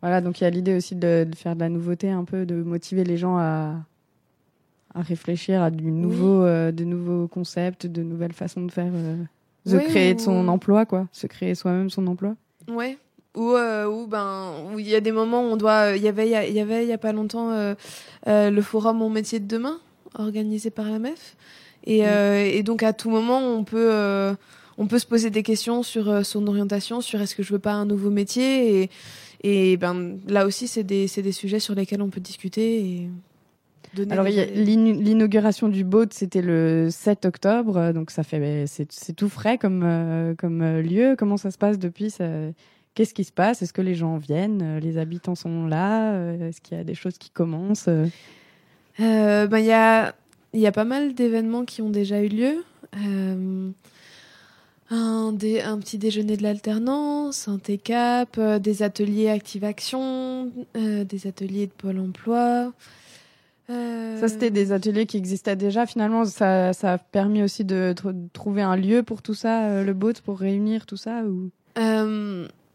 Voilà, 0.00 0.20
donc 0.20 0.40
il 0.40 0.44
y 0.44 0.46
a 0.46 0.50
l'idée 0.50 0.76
aussi 0.76 0.94
de, 0.94 1.26
de, 1.28 1.36
faire 1.36 1.54
de 1.54 1.60
la 1.60 1.68
nouveauté, 1.68 2.10
un 2.10 2.24
peu, 2.24 2.44
de 2.46 2.56
motiver 2.56 3.04
les 3.04 3.16
gens 3.16 3.36
à, 3.36 3.76
à 4.94 5.02
réfléchir 5.02 5.62
à 5.62 5.70
du 5.70 5.90
nouveau, 5.90 6.44
euh, 6.44 6.72
de 6.72 6.84
nouveaux 6.84 7.28
concepts, 7.28 7.86
de 7.86 8.02
nouvelles 8.02 8.32
façons 8.32 8.62
de 8.62 8.70
faire, 8.70 8.92
euh, 8.92 9.16
de 9.66 9.78
créer 9.78 10.18
son 10.18 10.48
emploi, 10.48 10.86
quoi, 10.86 11.06
se 11.12 11.26
créer 11.26 11.54
soi-même 11.54 11.90
son 11.90 12.06
emploi. 12.06 12.34
Ouais. 12.68 12.98
Ou, 13.34 13.52
euh, 13.52 14.06
ben, 14.06 14.52
où 14.72 14.78
il 14.78 14.88
y 14.88 14.94
a 14.94 15.00
des 15.00 15.12
moments 15.12 15.42
où 15.42 15.52
on 15.52 15.56
doit, 15.56 15.96
il 15.96 16.02
y 16.02 16.08
avait, 16.08 16.26
il 16.26 16.54
y 16.54 16.60
avait, 16.60 16.84
il 16.84 16.88
y 16.88 16.92
a 16.92 16.98
pas 16.98 17.12
longtemps, 17.12 17.74
le 18.26 18.60
forum 18.60 18.98
Mon 18.98 19.10
métier 19.10 19.40
de 19.40 19.46
demain, 19.46 19.80
organisé 20.14 20.70
par 20.70 20.90
la 20.90 20.98
MEF, 20.98 21.36
et, 21.84 22.02
mm. 22.02 22.06
et 22.06 22.62
donc 22.62 22.82
à 22.82 22.92
tout 22.92 23.10
moment 23.10 23.38
on 23.40 23.64
peut 23.64 24.34
on 24.78 24.86
peut 24.86 24.98
se 24.98 25.06
poser 25.06 25.30
des 25.30 25.42
questions 25.42 25.82
sur 25.82 26.26
son 26.26 26.46
orientation, 26.46 27.00
sur 27.00 27.22
est-ce 27.22 27.34
que 27.34 27.42
je 27.42 27.52
veux 27.52 27.58
pas 27.58 27.72
un 27.72 27.86
nouveau 27.86 28.10
métier 28.10 28.82
et, 28.82 28.90
et 29.42 29.76
ben 29.78 30.18
là 30.28 30.44
aussi 30.44 30.68
c'est 30.68 30.84
des, 30.84 31.06
des 31.06 31.32
sujets 31.32 31.58
sur 31.58 31.74
lesquels 31.74 32.02
on 32.02 32.10
peut 32.10 32.20
discuter 32.20 32.80
et 32.80 33.08
alors, 34.10 34.24
l'inauguration 34.24 35.68
du 35.68 35.84
boat, 35.84 36.06
c'était 36.10 36.40
le 36.40 36.88
7 36.90 37.26
octobre, 37.26 37.92
donc 37.92 38.10
ça 38.10 38.22
fait, 38.22 38.64
c'est 38.66 39.12
tout 39.14 39.28
frais 39.28 39.58
comme, 39.58 39.82
euh, 39.84 40.34
comme 40.34 40.62
euh, 40.62 40.80
lieu. 40.80 41.14
Comment 41.18 41.36
ça 41.36 41.50
se 41.50 41.58
passe 41.58 41.78
depuis 41.78 42.14
Qu'est-ce 42.94 43.14
qui 43.14 43.24
se 43.24 43.32
passe? 43.32 43.62
Est-ce 43.62 43.72
que 43.72 43.82
les 43.82 43.94
gens 43.94 44.18
viennent? 44.18 44.78
Les 44.78 44.98
habitants 44.98 45.34
sont 45.34 45.66
là? 45.66 46.34
Est-ce 46.34 46.60
qu'il 46.60 46.76
y 46.76 46.80
a 46.80 46.84
des 46.84 46.94
choses 46.94 47.18
qui 47.18 47.30
commencent? 47.30 47.88
Euh, 47.88 49.46
ben, 49.46 49.58
Il 49.58 49.66
y, 49.66 49.72
a, 49.72 50.14
y 50.52 50.66
a 50.66 50.72
pas 50.72 50.84
mal 50.84 51.14
d'événements 51.14 51.64
qui 51.64 51.80
ont 51.80 51.90
déjà 51.90 52.22
eu 52.22 52.28
lieu. 52.28 52.64
un, 52.94 53.72
un, 54.90 55.78
petit 55.78 55.96
déjeuner 55.98 56.36
de 56.36 56.42
l'alternance, 56.42 57.48
un 57.48 57.58
TCAP, 57.58 58.38
des 58.60 58.82
ateliers 58.82 59.30
Active 59.30 59.64
Action, 59.64 60.50
des 60.74 61.26
ateliers 61.26 61.66
de 61.66 61.72
Pôle 61.72 61.98
emploi. 61.98 62.72
Ça, 63.68 64.28
c'était 64.28 64.50
des 64.50 64.72
ateliers 64.72 65.06
qui 65.06 65.16
existaient 65.16 65.56
déjà. 65.56 65.86
Finalement, 65.86 66.24
ça, 66.24 66.72
ça 66.72 66.94
a 66.94 66.98
permis 66.98 67.42
aussi 67.42 67.64
de, 67.64 67.94
trouver 68.32 68.62
un 68.62 68.76
lieu 68.76 69.02
pour 69.02 69.22
tout 69.22 69.34
ça, 69.34 69.64
euh, 69.64 69.84
le 69.84 69.94
boat, 69.94 70.14
pour 70.24 70.38
réunir 70.38 70.86
tout 70.86 70.96
ça 70.96 71.22
ou... 71.24 71.50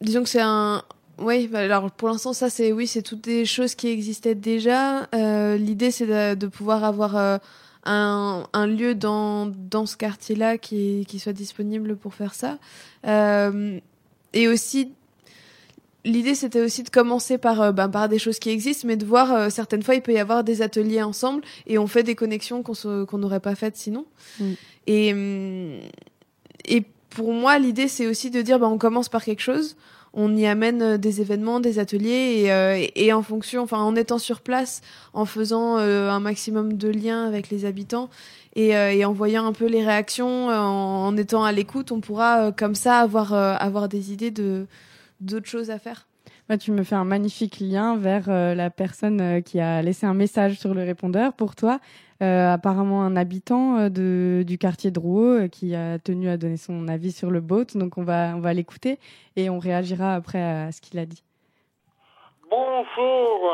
Disons 0.02 0.24
que 0.24 0.30
c'est 0.30 0.42
un. 0.42 0.84
Oui, 1.20 1.48
bah, 1.48 1.60
alors 1.60 1.90
pour 1.92 2.10
l'instant, 2.10 2.34
ça, 2.34 2.50
c'est 2.50 2.72
oui, 2.72 2.86
c'est 2.86 3.02
toutes 3.02 3.24
des 3.24 3.46
choses 3.46 3.76
qui 3.76 3.88
existaient 3.88 4.36
déjà. 4.36 5.08
Euh, 5.16 5.58
L'idée, 5.58 5.92
c'est 5.92 6.06
de, 6.06 6.36
de, 6.36 6.48
pouvoir 6.48 6.84
avoir 6.84 7.18
euh, 7.18 7.38
un, 7.86 8.48
un, 8.54 8.68
lieu 8.68 8.94
dans, 8.94 9.48
dans 9.48 9.86
ce 9.86 9.98
quartier-là 9.98 10.58
qui, 10.58 11.06
qui 11.08 11.20
soit 11.20 11.34
disponible 11.34 11.96
pour 11.96 12.14
faire 12.14 12.34
ça. 12.34 12.60
Euh, 13.08 13.80
et 14.34 14.48
aussi 14.48 14.92
l'idée 16.04 16.36
c'était 16.36 16.62
aussi 16.62 16.84
de 16.84 16.90
commencer 16.90 17.38
par 17.38 17.62
euh, 17.62 17.72
ben, 17.72 17.90
par 17.90 18.08
des 18.08 18.20
choses 18.20 18.40
qui 18.40 18.50
existent 18.50 18.88
mais 18.88 18.98
de 18.98 19.06
voir 19.06 19.34
euh, 19.34 19.50
certaines 19.50 19.84
fois 19.84 19.96
il 19.96 20.02
peut 20.02 20.14
y 20.14 20.20
avoir 20.20 20.44
des 20.44 20.62
ateliers 20.62 21.02
ensemble 21.02 21.44
et 21.66 21.78
on 21.78 21.88
fait 21.88 22.04
des 22.04 22.16
connexions 22.16 22.64
qu'on 22.64 23.06
qu'on 23.06 23.18
n'aurait 23.18 23.40
pas 23.40 23.56
faites 23.56 23.76
sinon 23.76 24.06
mm. 24.40 24.54
et 24.88 25.14
hum, 25.14 25.80
et 26.66 26.84
pour 27.10 27.34
moi 27.34 27.58
l'idée 27.60 27.88
c'est 27.88 28.08
aussi 28.08 28.30
de 28.30 28.42
dire 28.42 28.60
ben, 28.60 28.68
on 28.68 28.78
commence 28.78 29.10
par 29.10 29.24
quelque 29.24 29.42
chose 29.42 29.76
on 30.14 30.36
y 30.36 30.48
amène 30.48 30.82
euh, 30.82 30.98
des 30.98 31.22
événements, 31.22 31.60
des 31.60 31.80
ateliers 31.80 32.48
et, 32.48 33.06
et, 33.06 33.14
en 33.14 33.22
fonction, 33.22 33.62
enfin 33.62 33.78
en 33.78 33.96
étant 33.96 34.18
sur 34.18 34.42
place, 34.42 34.82
en 35.14 35.26
faisant 35.26 35.76
un 35.78 36.20
maximum 36.20 36.74
de 36.74 36.88
liens 36.88 37.28
avec 37.28 37.50
les 37.50 37.66
habitants 37.66 38.10
et, 38.56 38.70
et 38.70 39.06
en 39.06 39.14
voyant 39.14 39.46
un 39.46 39.54
peu 39.54 39.66
les 39.66 39.86
réactions, 39.86 40.48
en, 40.48 41.06
en 41.06 41.18
étant 41.18 41.44
à 41.44 41.52
l'écoute, 41.52 41.92
on 41.92 42.00
pourra 42.00 42.52
comme 42.52 42.74
ça 42.74 43.00
avoir 43.00 43.34
avoir 43.34 43.90
des 43.90 44.12
idées 44.12 44.32
de 44.32 44.66
d'autres 45.20 45.48
choses 45.48 45.70
à 45.70 45.78
faire. 45.78 46.07
Tu 46.56 46.72
me 46.72 46.84
fais 46.84 46.96
un 46.96 47.04
magnifique 47.04 47.60
lien 47.60 47.98
vers 47.98 48.30
euh, 48.30 48.56
la 48.56 48.70
personne 48.70 49.20
euh, 49.20 49.42
qui 49.42 49.60
a 49.60 49.82
laissé 49.82 50.06
un 50.06 50.14
message 50.14 50.54
sur 50.54 50.74
le 50.74 50.84
répondeur 50.84 51.34
pour 51.34 51.56
toi. 51.56 51.80
Euh, 52.24 52.54
apparemment 52.54 53.04
un 53.04 53.16
habitant 53.16 53.90
du 53.90 54.58
quartier 54.60 54.90
de 54.90 55.00
Rouault 55.00 55.50
qui 55.52 55.76
a 55.76 56.00
tenu 56.00 56.30
à 56.30 56.38
donner 56.38 56.58
son 56.58 56.88
avis 56.88 57.12
sur 57.12 57.30
le 57.30 57.42
boat. 57.42 57.76
Donc 57.76 57.98
on 57.98 58.04
va, 58.04 58.34
on 58.36 58.40
va 58.40 58.54
l'écouter 58.54 58.98
et 59.36 59.50
on 59.50 59.60
réagira 59.60 60.16
après 60.16 60.42
à 60.42 60.72
ce 60.72 60.82
qu'il 60.82 60.98
a 61.00 61.06
dit. 61.06 61.22
Bonjour, 62.50 63.52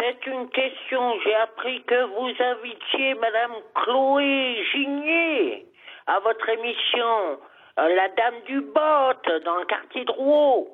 C'est 0.00 0.26
une 0.26 0.48
question. 0.48 1.20
J'ai 1.22 1.34
appris 1.34 1.84
que 1.84 2.04
vous 2.16 2.32
invitiez 2.42 3.14
Madame 3.14 3.52
Chloé 3.74 4.56
Gigné 4.72 5.66
à 6.06 6.18
votre 6.20 6.48
émission, 6.48 7.38
La 7.76 8.08
Dame 8.16 8.42
du 8.46 8.60
Bot, 8.60 9.42
dans 9.44 9.56
le 9.56 9.66
quartier 9.66 10.04
de 10.04 10.10
Rouault. 10.10 10.68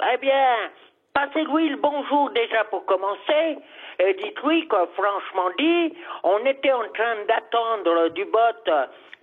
Eh 0.00 0.16
bien, 0.18 0.70
passez-lui 1.12 1.70
le 1.70 1.76
bonjour 1.76 2.30
déjà 2.30 2.64
pour 2.64 2.84
commencer. 2.86 3.58
Et 3.98 4.14
dites-lui 4.14 4.68
que, 4.68 4.76
franchement 4.94 5.50
dit, 5.58 5.94
on 6.22 6.38
était 6.46 6.72
en 6.72 6.88
train 6.94 7.24
d'attendre 7.26 8.08
du 8.10 8.24
bot 8.26 8.72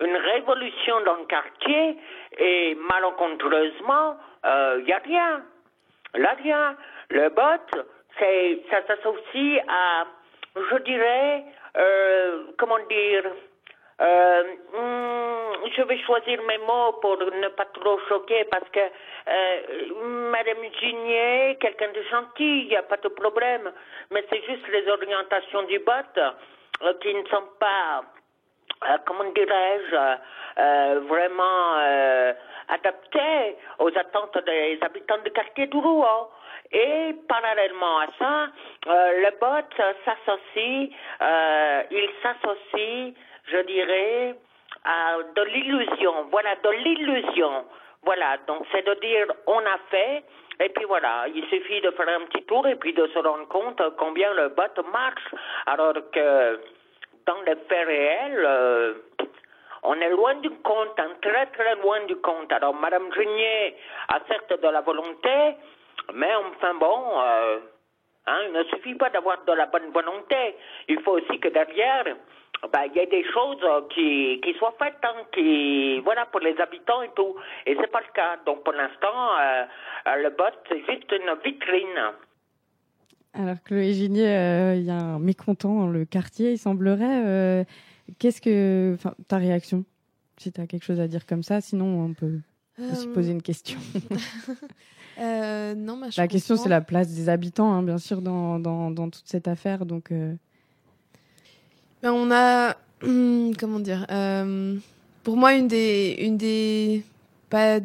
une 0.00 0.16
révolution 0.16 1.00
dans 1.06 1.16
le 1.16 1.24
quartier 1.24 1.96
et 2.38 2.74
malencontreusement, 2.74 4.16
il 4.44 4.50
euh, 4.50 4.82
n'y 4.82 4.92
a 4.92 4.98
rien. 4.98 5.42
Là, 6.14 6.36
rien. 6.42 6.76
Le 7.08 7.30
bot, 7.30 7.82
c'est, 8.18 8.62
ça 8.70 8.86
s'associe 8.86 9.62
à, 9.66 10.04
je 10.56 10.76
dirais, 10.82 11.44
euh, 11.78 12.44
comment 12.58 12.78
dire, 12.90 13.22
euh, 14.00 14.42
hmm, 14.74 15.68
je 15.74 15.82
vais 15.82 15.98
choisir 16.02 16.42
mes 16.42 16.58
mots 16.58 16.92
pour 17.00 17.16
ne 17.16 17.48
pas 17.48 17.64
trop 17.66 17.98
choquer 18.08 18.44
parce 18.44 18.68
que 18.70 18.80
euh, 18.80 20.30
Madame 20.30 20.64
Gigné, 20.78 21.56
quelqu'un 21.60 21.92
de 21.92 22.02
gentil, 22.10 22.62
il 22.62 22.68
n'y 22.68 22.76
a 22.76 22.82
pas 22.82 22.98
de 22.98 23.08
problème, 23.08 23.72
mais 24.10 24.24
c'est 24.30 24.42
juste 24.44 24.68
les 24.68 24.86
orientations 24.88 25.62
du 25.62 25.78
bot 25.78 25.92
euh, 26.82 26.92
qui 27.00 27.14
ne 27.14 27.26
sont 27.28 27.48
pas, 27.58 28.02
euh, 28.86 28.98
comment 29.06 29.24
dirais-je, 29.34 29.96
euh, 30.58 31.00
vraiment 31.08 31.76
adaptées 32.68 33.56
aux 33.78 33.96
attentes 33.96 34.38
des 34.44 34.78
habitants 34.82 35.22
du 35.24 35.30
quartier 35.30 35.66
d'Uruo. 35.68 36.30
Et 36.72 37.14
parallèlement 37.28 38.00
à 38.00 38.06
ça, 38.18 38.48
le 38.86 39.30
bot 39.38 39.68
s'associe, 40.04 40.90
il 41.90 42.10
s'associe 42.22 43.14
je 43.46 43.58
dirais, 43.58 44.34
à 44.84 45.16
de 45.34 45.42
l'illusion. 45.42 46.26
Voilà, 46.30 46.54
de 46.56 46.70
l'illusion. 46.70 47.64
Voilà, 48.02 48.36
donc 48.46 48.64
c'est 48.70 48.86
de 48.86 48.94
dire 49.00 49.26
on 49.46 49.58
a 49.58 49.78
fait, 49.90 50.22
et 50.60 50.68
puis 50.68 50.84
voilà, 50.84 51.26
il 51.34 51.44
suffit 51.48 51.80
de 51.80 51.90
faire 51.90 52.08
un 52.08 52.24
petit 52.26 52.44
tour 52.44 52.66
et 52.68 52.76
puis 52.76 52.92
de 52.92 53.06
se 53.08 53.18
rendre 53.18 53.48
compte 53.48 53.82
combien 53.98 54.32
le 54.34 54.50
bot 54.50 54.82
marche, 54.92 55.34
alors 55.66 55.94
que 56.12 56.60
dans 57.26 57.42
les 57.42 57.56
faits 57.68 57.86
réels, 57.86 58.44
euh, 58.46 58.94
on 59.82 60.00
est 60.00 60.10
loin 60.10 60.34
du 60.36 60.50
compte, 60.50 60.98
hein, 60.98 61.10
très 61.20 61.46
très 61.46 61.74
loin 61.76 62.04
du 62.06 62.16
compte. 62.16 62.52
Alors 62.52 62.74
Madame 62.74 63.08
Grenier 63.08 63.74
a 64.08 64.20
certes 64.28 64.60
de 64.62 64.68
la 64.68 64.82
volonté, 64.82 65.56
mais 66.14 66.32
enfin 66.36 66.74
bon, 66.74 67.20
euh, 67.20 67.58
hein, 68.26 68.38
il 68.46 68.52
ne 68.52 68.62
suffit 68.64 68.94
pas 68.94 69.10
d'avoir 69.10 69.44
de 69.44 69.52
la 69.52 69.66
bonne 69.66 69.90
volonté, 69.90 70.54
il 70.86 71.00
faut 71.02 71.18
aussi 71.18 71.40
que 71.40 71.48
derrière, 71.48 72.04
ben, 72.72 72.80
il 72.90 72.96
y 72.96 73.00
a 73.00 73.06
des 73.06 73.24
choses 73.32 73.62
euh, 73.64 73.82
qui, 73.94 74.40
qui 74.42 74.58
soient 74.58 74.74
faites, 74.78 74.98
hein, 75.02 75.22
qui, 75.32 75.98
voilà, 76.00 76.26
pour 76.26 76.40
les 76.40 76.56
habitants 76.60 77.02
et 77.02 77.10
tout. 77.14 77.34
Et 77.66 77.76
c'est 77.78 77.90
pas 77.90 78.00
le 78.00 78.12
cas. 78.14 78.38
Donc, 78.46 78.64
pour 78.64 78.72
l'instant, 78.72 79.36
euh, 79.40 79.64
euh, 80.08 80.22
le 80.22 80.30
bot, 80.30 80.44
c'est 80.68 80.78
juste 80.80 81.12
une 81.12 81.30
vitrine. 81.44 82.12
Alors, 83.34 83.56
Chloé 83.64 83.92
Ginier, 83.92 84.76
il 84.76 84.84
y 84.84 84.90
a 84.90 84.96
un 84.96 85.18
mécontent 85.18 85.74
dans 85.74 85.88
le 85.88 86.04
quartier, 86.04 86.52
il 86.52 86.58
semblerait. 86.58 87.66
Qu'est-ce 88.18 88.40
que. 88.40 88.94
Enfin, 88.94 89.14
ta 89.28 89.36
réaction 89.36 89.84
Si 90.38 90.52
tu 90.52 90.60
as 90.60 90.66
quelque 90.66 90.84
chose 90.84 91.00
à 91.00 91.08
dire 91.08 91.26
comme 91.26 91.42
ça, 91.42 91.60
sinon, 91.60 92.06
on 92.06 92.14
peut 92.14 92.38
aussi 92.78 93.08
poser 93.08 93.32
une 93.32 93.42
question. 93.42 93.78
non, 95.18 95.98
bah, 95.98 96.06
la 96.16 96.28
question, 96.28 96.56
c'est 96.56 96.70
la 96.70 96.80
place 96.80 97.08
des 97.14 97.28
habitants, 97.28 97.72
hein, 97.72 97.82
bien 97.82 97.98
sûr, 97.98 98.22
dans, 98.22 98.58
dans, 98.58 98.90
dans, 98.90 99.10
toute 99.10 99.26
cette 99.26 99.48
affaire. 99.48 99.84
Donc. 99.84 100.10
Ben, 102.06 102.12
on 102.12 102.30
a, 102.30 102.76
comment 103.58 103.80
dire, 103.80 104.06
euh, 104.12 104.76
pour 105.24 105.36
moi 105.36 105.54
une 105.54 105.66
des, 105.66 106.14
une 106.20 106.36
des, 106.36 107.02
pas, 107.50 107.80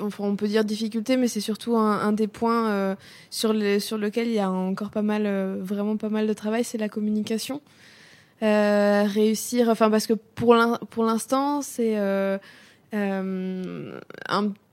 enfin, 0.00 0.24
on 0.24 0.34
peut 0.34 0.48
dire 0.48 0.64
difficulté, 0.64 1.16
mais 1.16 1.28
c'est 1.28 1.40
surtout 1.40 1.76
un, 1.76 2.10
des 2.10 2.26
points 2.26 2.68
euh, 2.70 2.96
sur, 3.30 3.52
le, 3.52 3.78
sur 3.78 3.96
lequel 3.96 4.26
il 4.26 4.34
y 4.34 4.40
a 4.40 4.50
encore 4.50 4.90
pas 4.90 5.02
mal, 5.02 5.22
euh, 5.26 5.56
vraiment 5.60 5.96
pas 5.96 6.08
mal 6.08 6.26
de 6.26 6.32
travail, 6.32 6.64
c'est 6.64 6.78
la 6.78 6.88
communication. 6.88 7.60
réussir, 8.40 9.68
enfin 9.68 9.88
parce 9.88 10.08
que 10.08 10.14
pour 10.14 10.56
l'instant 11.04 11.62
c'est 11.62 11.96
un 11.96 12.40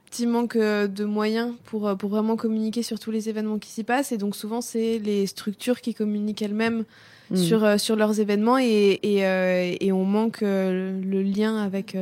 petit 0.09 0.25
manque 0.25 0.57
de 0.57 1.05
moyens 1.05 1.53
pour, 1.65 1.95
pour 1.97 2.09
vraiment 2.09 2.35
communiquer 2.35 2.81
sur 2.81 2.99
tous 2.99 3.11
les 3.11 3.29
événements 3.29 3.59
qui 3.59 3.69
s'y 3.69 3.83
passent 3.83 4.11
et 4.11 4.17
donc 4.17 4.35
souvent 4.35 4.61
c'est 4.61 4.97
les 4.97 5.27
structures 5.27 5.81
qui 5.81 5.93
communiquent 5.93 6.41
elles-mêmes 6.41 6.85
Mm. 7.31 7.36
sur, 7.36 7.63
euh, 7.63 7.77
sur 7.77 7.95
leurs 7.95 8.19
événements 8.19 8.57
et, 8.57 9.00
et, 9.03 9.25
euh, 9.25 9.75
et 9.79 9.91
on 9.91 10.03
manque 10.03 10.41
euh, 10.41 11.00
le 11.01 11.21
lien 11.21 11.57
avec, 11.57 11.95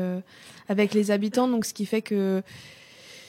avec 0.69 0.93
les 0.93 1.11
habitants. 1.11 1.47
Donc, 1.47 1.65
ce 1.65 1.73
qui 1.73 1.85
fait 1.85 2.01
que 2.01 2.41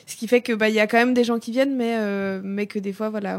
ce 0.06 0.16
qui 0.16 0.26
fait 0.26 0.40
que 0.40 0.54
bah 0.54 0.70
il 0.70 0.74
y 0.74 0.80
a 0.80 0.86
quand 0.86 0.96
même 0.96 1.12
des 1.12 1.22
gens 1.22 1.38
qui 1.38 1.50
viennent 1.50 1.76
mais 1.76 1.94
mais 2.42 2.66
que 2.66 2.78
des 2.78 2.94
fois 2.94 3.10
voilà 3.10 3.38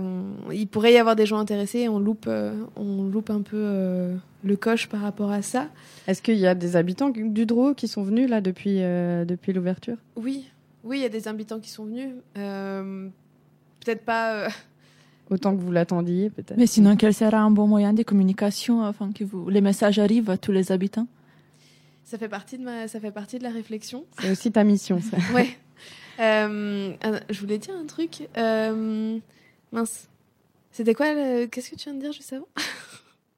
il 0.51 0.67
pourrait 0.67 0.93
y 0.93 0.97
avoir 0.97 1.15
des 1.15 1.25
gens 1.25 1.39
intéressés 1.39 1.79
et 1.79 1.89
on 1.89 1.97
loupe 1.97 2.29
on 2.75 3.03
loupe 3.05 3.31
un 3.31 3.41
peu 3.41 4.13
le 4.43 4.55
coche 4.55 4.87
par 4.87 5.01
rapport 5.01 5.31
à 5.31 5.41
ça 5.41 5.67
est-ce 6.05 6.21
qu'il 6.21 6.37
y 6.37 6.45
a 6.45 6.53
des 6.53 6.75
habitants 6.75 7.09
du 7.09 7.47
Drou 7.47 7.73
qui 7.73 7.87
sont 7.87 8.03
venus 8.03 8.29
là 8.29 8.39
depuis 8.39 8.75
depuis 8.77 9.51
l'ouverture? 9.51 9.97
Oui 10.15 10.45
oui 10.83 10.99
il 10.99 11.01
y 11.01 11.05
a 11.05 11.09
des 11.09 11.27
habitants 11.27 11.59
qui 11.59 11.71
sont 11.71 11.85
venus 11.85 12.09
peut-être 12.35 14.05
pas 14.05 14.49
Autant 15.29 15.55
que 15.55 15.61
vous 15.61 15.71
l'attendiez, 15.71 16.29
peut-être. 16.29 16.57
Mais 16.57 16.65
sinon, 16.67 16.95
quel 16.95 17.13
sera 17.13 17.37
un 17.39 17.51
bon 17.51 17.67
moyen 17.67 17.93
de 17.93 18.01
communication 18.03 18.83
afin 18.83 19.11
que 19.11 19.23
vous, 19.23 19.49
les 19.49 19.61
messages 19.61 19.99
arrivent 19.99 20.29
à 20.29 20.37
tous 20.37 20.51
les 20.51 20.71
habitants? 20.71 21.07
Ça 22.03 22.17
fait 22.17 22.29
partie 22.29 22.57
de 22.57 22.63
ma, 22.63 22.87
ça 22.87 22.99
fait 22.99 23.11
partie 23.11 23.37
de 23.37 23.43
la 23.43 23.51
réflexion. 23.51 24.03
C'est 24.19 24.31
aussi 24.31 24.51
ta 24.51 24.63
mission, 24.63 24.99
ça. 24.99 25.17
ouais. 25.35 25.49
Euh, 26.19 26.93
je 27.29 27.39
voulais 27.39 27.59
dire 27.59 27.75
un 27.75 27.85
truc. 27.85 28.27
Euh, 28.37 29.19
mince. 29.71 30.07
C'était 30.71 30.93
quoi 30.95 31.13
Qu'est-ce 31.47 31.69
que 31.69 31.75
tu 31.75 31.83
viens 31.89 31.93
de 31.93 31.99
dire 32.01 32.11
juste 32.11 32.33
avant? 32.33 32.47
euh, 32.57 32.61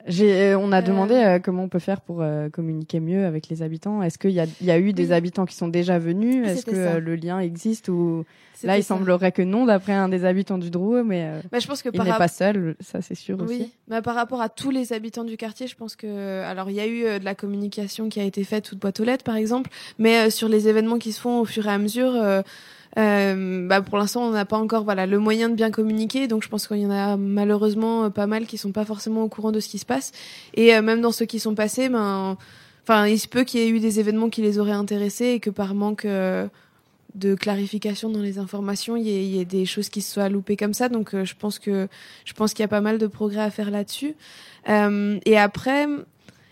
on 0.07 0.71
a 0.71 0.79
euh. 0.79 0.81
demandé 0.81 1.15
euh, 1.15 1.39
comment 1.39 1.63
on 1.63 1.69
peut 1.69 1.79
faire 1.79 2.01
pour 2.01 2.23
communiquer 2.51 2.99
mieux 2.99 3.25
avec 3.25 3.49
les 3.49 3.61
habitants. 3.61 4.01
Est-ce 4.01 4.17
qu'il 4.17 4.31
y, 4.31 4.41
y 4.65 4.71
a, 4.71 4.79
eu 4.79 4.93
des 4.93 5.11
habitants 5.11 5.45
qui 5.45 5.55
sont 5.55 5.67
déjà 5.67 5.99
venus? 5.99 6.47
Est-ce 6.47 6.65
que 6.65 6.97
le 6.97 7.15
lien 7.15 7.39
existe 7.39 7.89
ou 7.89 8.25
là 8.63 8.77
il 8.77 8.83
semblerait 8.83 9.31
que 9.31 9.41
non 9.41 9.65
d'après 9.65 9.93
un 9.93 10.07
des 10.07 10.23
habitants 10.23 10.59
du 10.59 10.69
Drou, 10.69 11.03
mais 11.03 11.31
bah, 11.51 11.57
je 11.57 11.65
pense 11.65 11.81
que 11.81 11.89
il 11.91 12.01
n'est 12.01 12.09
pas 12.09 12.27
seul, 12.27 12.75
ça 12.79 13.01
c'est 13.01 13.15
sûr 13.15 13.37
oui. 13.39 13.45
aussi. 13.45 13.73
Bah, 13.87 14.01
par 14.01 14.13
rapport 14.13 14.39
à 14.39 14.49
tous 14.49 14.69
les 14.69 14.93
habitants 14.93 15.23
du 15.23 15.35
quartier, 15.35 15.65
je 15.65 15.75
pense 15.75 15.95
que 15.95 16.43
alors 16.43 16.69
il 16.69 16.75
y 16.75 16.79
a 16.79 16.87
eu 16.87 17.19
de 17.19 17.25
la 17.25 17.33
communication 17.33 18.09
qui 18.09 18.19
a 18.19 18.23
été 18.23 18.43
faite 18.43 18.65
toute 18.65 18.79
boîte 18.79 18.99
aux 18.99 19.03
lettres 19.03 19.23
par 19.23 19.35
exemple, 19.35 19.69
mais 19.97 20.29
sur 20.29 20.47
les 20.47 20.67
événements 20.67 20.99
qui 20.99 21.11
se 21.11 21.19
font 21.19 21.39
au 21.39 21.45
fur 21.45 21.65
et 21.67 21.71
à 21.71 21.77
mesure 21.77 22.13
euh, 22.97 23.67
bah 23.67 23.81
pour 23.81 23.97
l'instant, 23.97 24.23
on 24.23 24.31
n'a 24.31 24.45
pas 24.45 24.57
encore 24.57 24.83
voilà 24.83 25.05
le 25.05 25.17
moyen 25.19 25.49
de 25.49 25.55
bien 25.55 25.71
communiquer, 25.71 26.27
donc 26.27 26.43
je 26.43 26.49
pense 26.49 26.67
qu'il 26.67 26.77
y 26.77 26.85
en 26.85 26.91
a 26.91 27.17
malheureusement 27.17 28.09
pas 28.11 28.27
mal 28.27 28.45
qui 28.45 28.57
sont 28.57 28.71
pas 28.71 28.85
forcément 28.85 29.23
au 29.23 29.29
courant 29.29 29.51
de 29.51 29.59
ce 29.59 29.69
qui 29.69 29.79
se 29.79 29.85
passe. 29.85 30.11
Et 30.55 30.75
euh, 30.75 30.81
même 30.81 31.01
dans 31.01 31.11
ceux 31.11 31.25
qui 31.25 31.39
sont 31.39 31.55
passés, 31.55 31.89
ben, 31.89 32.37
enfin, 32.83 33.07
il 33.07 33.19
se 33.19 33.27
peut 33.27 33.43
qu'il 33.43 33.61
y 33.61 33.63
ait 33.63 33.69
eu 33.69 33.79
des 33.79 33.99
événements 33.99 34.29
qui 34.29 34.41
les 34.41 34.59
auraient 34.59 34.71
intéressés 34.71 35.27
et 35.27 35.39
que 35.39 35.49
par 35.49 35.73
manque 35.73 36.05
euh, 36.05 36.47
de 37.15 37.35
clarification 37.35 38.09
dans 38.09 38.21
les 38.21 38.39
informations, 38.39 38.97
il 38.97 39.07
y, 39.07 39.39
ait, 39.39 39.45
des 39.45 39.65
choses 39.65 39.89
qui 39.89 40.01
se 40.01 40.13
soient 40.13 40.29
loupées 40.29 40.57
comme 40.57 40.73
ça. 40.73 40.89
Donc, 40.89 41.11
je 41.13 41.33
pense 41.37 41.59
que 41.59 41.87
je 42.25 42.33
pense 42.33 42.53
qu'il 42.53 42.63
y 42.63 42.65
a 42.65 42.69
pas 42.69 42.81
mal 42.81 42.97
de 42.97 43.07
progrès 43.07 43.41
à 43.41 43.49
faire 43.49 43.69
là-dessus. 43.69 44.15
et 44.67 45.37
après, 45.37 45.87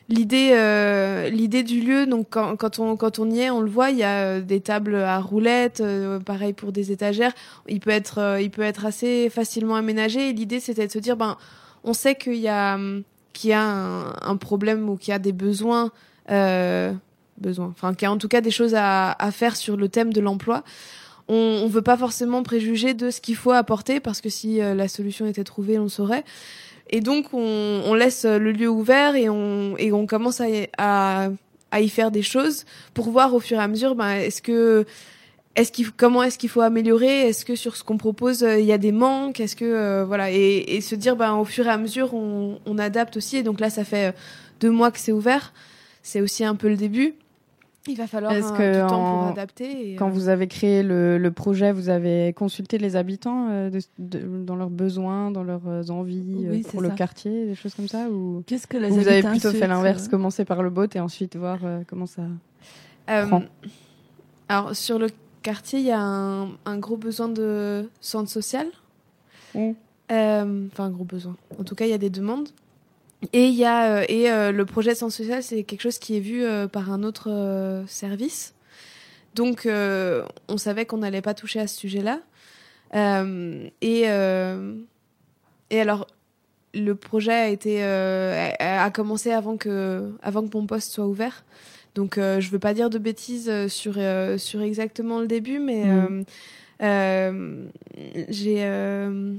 l'idée 0.09 0.51
euh, 0.53 1.29
l'idée 1.29 1.63
du 1.63 1.79
lieu 1.81 2.07
donc 2.07 2.27
quand, 2.31 2.55
quand, 2.57 2.79
on 2.79 2.97
quand 2.97 3.19
on 3.19 3.29
y 3.29 3.41
est 3.41 3.49
on 3.51 3.61
le 3.61 3.69
voit 3.69 3.91
il 3.91 3.97
y 3.97 4.03
a 4.03 4.23
euh, 4.23 4.41
des 4.41 4.59
tables 4.59 4.95
à 4.95 5.19
roulettes 5.19 5.81
euh, 5.81 6.19
pareil 6.19 6.53
pour 6.53 6.71
des 6.71 6.91
étagères. 6.91 7.31
Il 7.67 7.79
peut 7.79 7.91
être 7.91 8.39
il 8.41 8.49
peut 8.49 8.63
être 8.63 8.85
assez 8.85 9.29
facilement 9.29 9.75
aménagé. 9.75 10.29
Et 10.29 10.33
l'idée 10.33 10.59
c'était 10.59 10.87
de 10.87 10.91
se 10.91 10.99
dire 10.99 11.15
ben 11.15 11.37
on 11.83 11.93
sait 11.93 12.15
qu'il 12.15 12.35
y 12.35 12.47
a 12.47 12.77
qu'il 13.33 13.51
y 13.51 13.53
a 13.53 13.61
un, 13.61 14.35
problème 14.35 14.89
ou 14.89 14.97
qu'il 14.97 15.11
y 15.11 15.13
a 15.13 15.19
des 15.19 15.31
besoins 15.31 15.91
besoins 17.37 17.67
enfin 17.67 17.93
qu'il 17.93 18.03
y 18.03 18.07
a 18.07 18.11
en 18.11 18.17
tout 18.17 18.27
cas 18.27 18.41
des 18.41 18.51
choses 18.51 18.75
à, 18.75 19.11
à 19.11 19.31
faire 19.31 19.55
sur 19.55 19.77
le 19.77 19.87
thème 19.87 20.11
de 20.11 20.19
l'emploi. 20.19 20.63
On, 21.31 21.61
on 21.63 21.67
veut 21.67 21.83
pas 21.83 21.95
forcément 21.95 22.41
préjuger 22.41 22.95
de 22.95 23.11
ce 23.11 23.21
qu'il 23.21 23.35
faut 23.35 23.51
apporter 23.51 23.99
parce 23.99 24.19
que 24.19 24.29
si 24.29 24.57
la 24.57 24.87
solution 24.87 25.27
était 25.27 25.43
trouvée 25.43 25.77
on 25.77 25.87
saurait 25.87 26.25
et 26.89 27.01
donc, 27.01 27.33
on, 27.33 27.81
on, 27.85 27.93
laisse 27.93 28.25
le 28.25 28.51
lieu 28.51 28.67
ouvert 28.67 29.15
et 29.15 29.29
on, 29.29 29.77
et 29.77 29.91
on 29.91 30.05
commence 30.05 30.41
à, 30.41 30.45
à, 30.77 31.29
à, 31.71 31.81
y 31.81 31.89
faire 31.89 32.11
des 32.11 32.21
choses 32.21 32.65
pour 32.93 33.09
voir 33.11 33.33
au 33.33 33.39
fur 33.39 33.57
et 33.57 33.61
à 33.61 33.67
mesure, 33.67 33.95
ben, 33.95 34.15
est-ce 34.15 34.41
que, 34.41 34.85
est-ce 35.55 35.71
comment 35.95 36.23
est-ce 36.23 36.37
qu'il 36.37 36.49
faut 36.49 36.61
améliorer? 36.61 37.27
Est-ce 37.27 37.45
que 37.45 37.55
sur 37.55 37.75
ce 37.75 37.83
qu'on 37.83 37.97
propose, 37.97 38.41
il 38.41 38.65
y 38.65 38.71
a 38.71 38.77
des 38.77 38.91
manques? 38.91 39.39
Est-ce 39.39 39.55
que, 39.55 39.65
euh, 39.65 40.05
voilà, 40.05 40.31
et, 40.31 40.57
et, 40.75 40.81
se 40.81 40.95
dire, 40.95 41.15
ben, 41.15 41.35
au 41.35 41.45
fur 41.45 41.67
et 41.67 41.69
à 41.69 41.77
mesure, 41.77 42.13
on, 42.13 42.59
on 42.65 42.77
adapte 42.77 43.17
aussi. 43.17 43.37
Et 43.37 43.43
donc 43.43 43.59
là, 43.59 43.69
ça 43.69 43.83
fait 43.83 44.15
deux 44.59 44.71
mois 44.71 44.91
que 44.91 44.99
c'est 44.99 45.11
ouvert. 45.11 45.53
C'est 46.01 46.21
aussi 46.21 46.43
un 46.43 46.55
peu 46.55 46.69
le 46.69 46.77
début. 46.77 47.15
Il 47.89 47.97
va 47.97 48.07
falloir 48.07 48.31
Est-ce 48.31 48.47
un- 48.53 48.57
que 48.57 48.81
du 48.83 48.87
temps 48.87 49.03
en- 49.03 49.19
pour 49.23 49.27
adapter. 49.31 49.91
et, 49.91 49.95
Quand 49.95 50.07
euh, 50.07 50.11
vous 50.11 50.29
avez 50.29 50.47
créé 50.47 50.83
le, 50.83 51.17
le 51.17 51.31
projet, 51.31 51.71
vous 51.71 51.89
avez 51.89 52.31
consulté 52.33 52.77
les 52.77 52.95
habitants 52.95 53.47
euh, 53.49 53.69
de- 53.69 53.79
de- 53.97 54.43
dans 54.43 54.55
leurs 54.55 54.69
besoins, 54.69 55.31
dans 55.31 55.43
leurs 55.43 55.67
euh, 55.67 55.83
envies 55.89 56.45
euh, 56.47 56.61
pour 56.69 56.81
le 56.81 56.89
ça. 56.89 56.95
quartier, 56.95 57.45
des 57.47 57.55
choses 57.55 57.73
comme 57.73 57.87
ça 57.87 58.07
ou 58.09 58.43
Qu'est-ce 58.47 58.67
que 58.67 58.77
les 58.77 58.89
vous 58.89 59.07
avez 59.07 59.23
plutôt 59.23 59.51
fait 59.51 59.67
l'inverse, 59.67 60.05
euh, 60.07 60.09
commencer 60.11 60.45
par 60.45 60.61
le 60.63 60.69
boat 60.69 60.87
et 60.95 60.99
ensuite 60.99 61.35
voir 61.35 61.59
euh, 61.63 61.81
comment 61.87 62.05
ça. 62.05 62.21
Euh, 63.09 63.25
prend. 63.25 63.41
alors, 64.47 64.75
sur 64.75 64.99
le 64.99 65.07
quartier, 65.41 65.79
il 65.79 65.85
y 65.87 65.91
a 65.91 65.99
un, 66.01 66.49
un 66.65 66.77
gros 66.77 66.97
besoin 66.97 67.27
de 67.27 67.89
centre 68.01 68.29
social. 68.29 68.67
Enfin, 69.55 69.65
un 70.09 70.89
gros 70.89 71.05
besoin. 71.05 71.35
En 71.59 71.63
tout 71.63 71.75
cas, 71.75 71.85
il 71.85 71.91
y 71.91 71.93
a 71.93 71.97
des 71.97 72.09
demandes. 72.09 72.49
Et, 73.33 73.47
il 73.47 73.55
y 73.55 73.65
a, 73.65 73.97
euh, 73.97 74.05
et 74.07 74.31
euh, 74.31 74.51
le 74.51 74.65
projet 74.65 74.91
de 74.91 74.97
centre 74.97 75.13
social, 75.13 75.43
c'est 75.43 75.63
quelque 75.63 75.81
chose 75.81 75.99
qui 75.99 76.15
est 76.15 76.21
vu 76.21 76.43
euh, 76.43 76.67
par 76.67 76.91
un 76.91 77.03
autre 77.03 77.29
euh, 77.29 77.85
service. 77.87 78.53
Donc, 79.35 79.65
euh, 79.65 80.23
on 80.47 80.57
savait 80.57 80.85
qu'on 80.85 80.97
n'allait 80.97 81.21
pas 81.21 81.33
toucher 81.33 81.59
à 81.59 81.67
ce 81.67 81.77
sujet-là. 81.77 82.21
Euh, 82.95 83.67
et, 83.81 84.03
euh, 84.07 84.73
et 85.69 85.81
alors, 85.81 86.07
le 86.73 86.95
projet 86.95 87.33
a, 87.33 87.47
été, 87.49 87.83
euh, 87.83 88.51
a, 88.59 88.89
commencé 88.91 89.31
avant 89.31 89.57
que, 89.57 90.11
avant 90.21 90.47
que 90.47 90.57
mon 90.57 90.65
poste 90.65 90.91
soit 90.91 91.07
ouvert. 91.07 91.43
Donc, 91.95 92.17
euh, 92.17 92.39
je 92.39 92.49
veux 92.49 92.59
pas 92.59 92.73
dire 92.73 92.89
de 92.89 92.97
bêtises 92.97 93.67
sur, 93.67 93.95
euh, 93.97 94.37
sur 94.37 94.61
exactement 94.61 95.19
le 95.19 95.27
début, 95.27 95.59
mais 95.59 95.83
euh, 96.81 97.65
j'ai, 98.29 98.63
euh, 98.63 99.33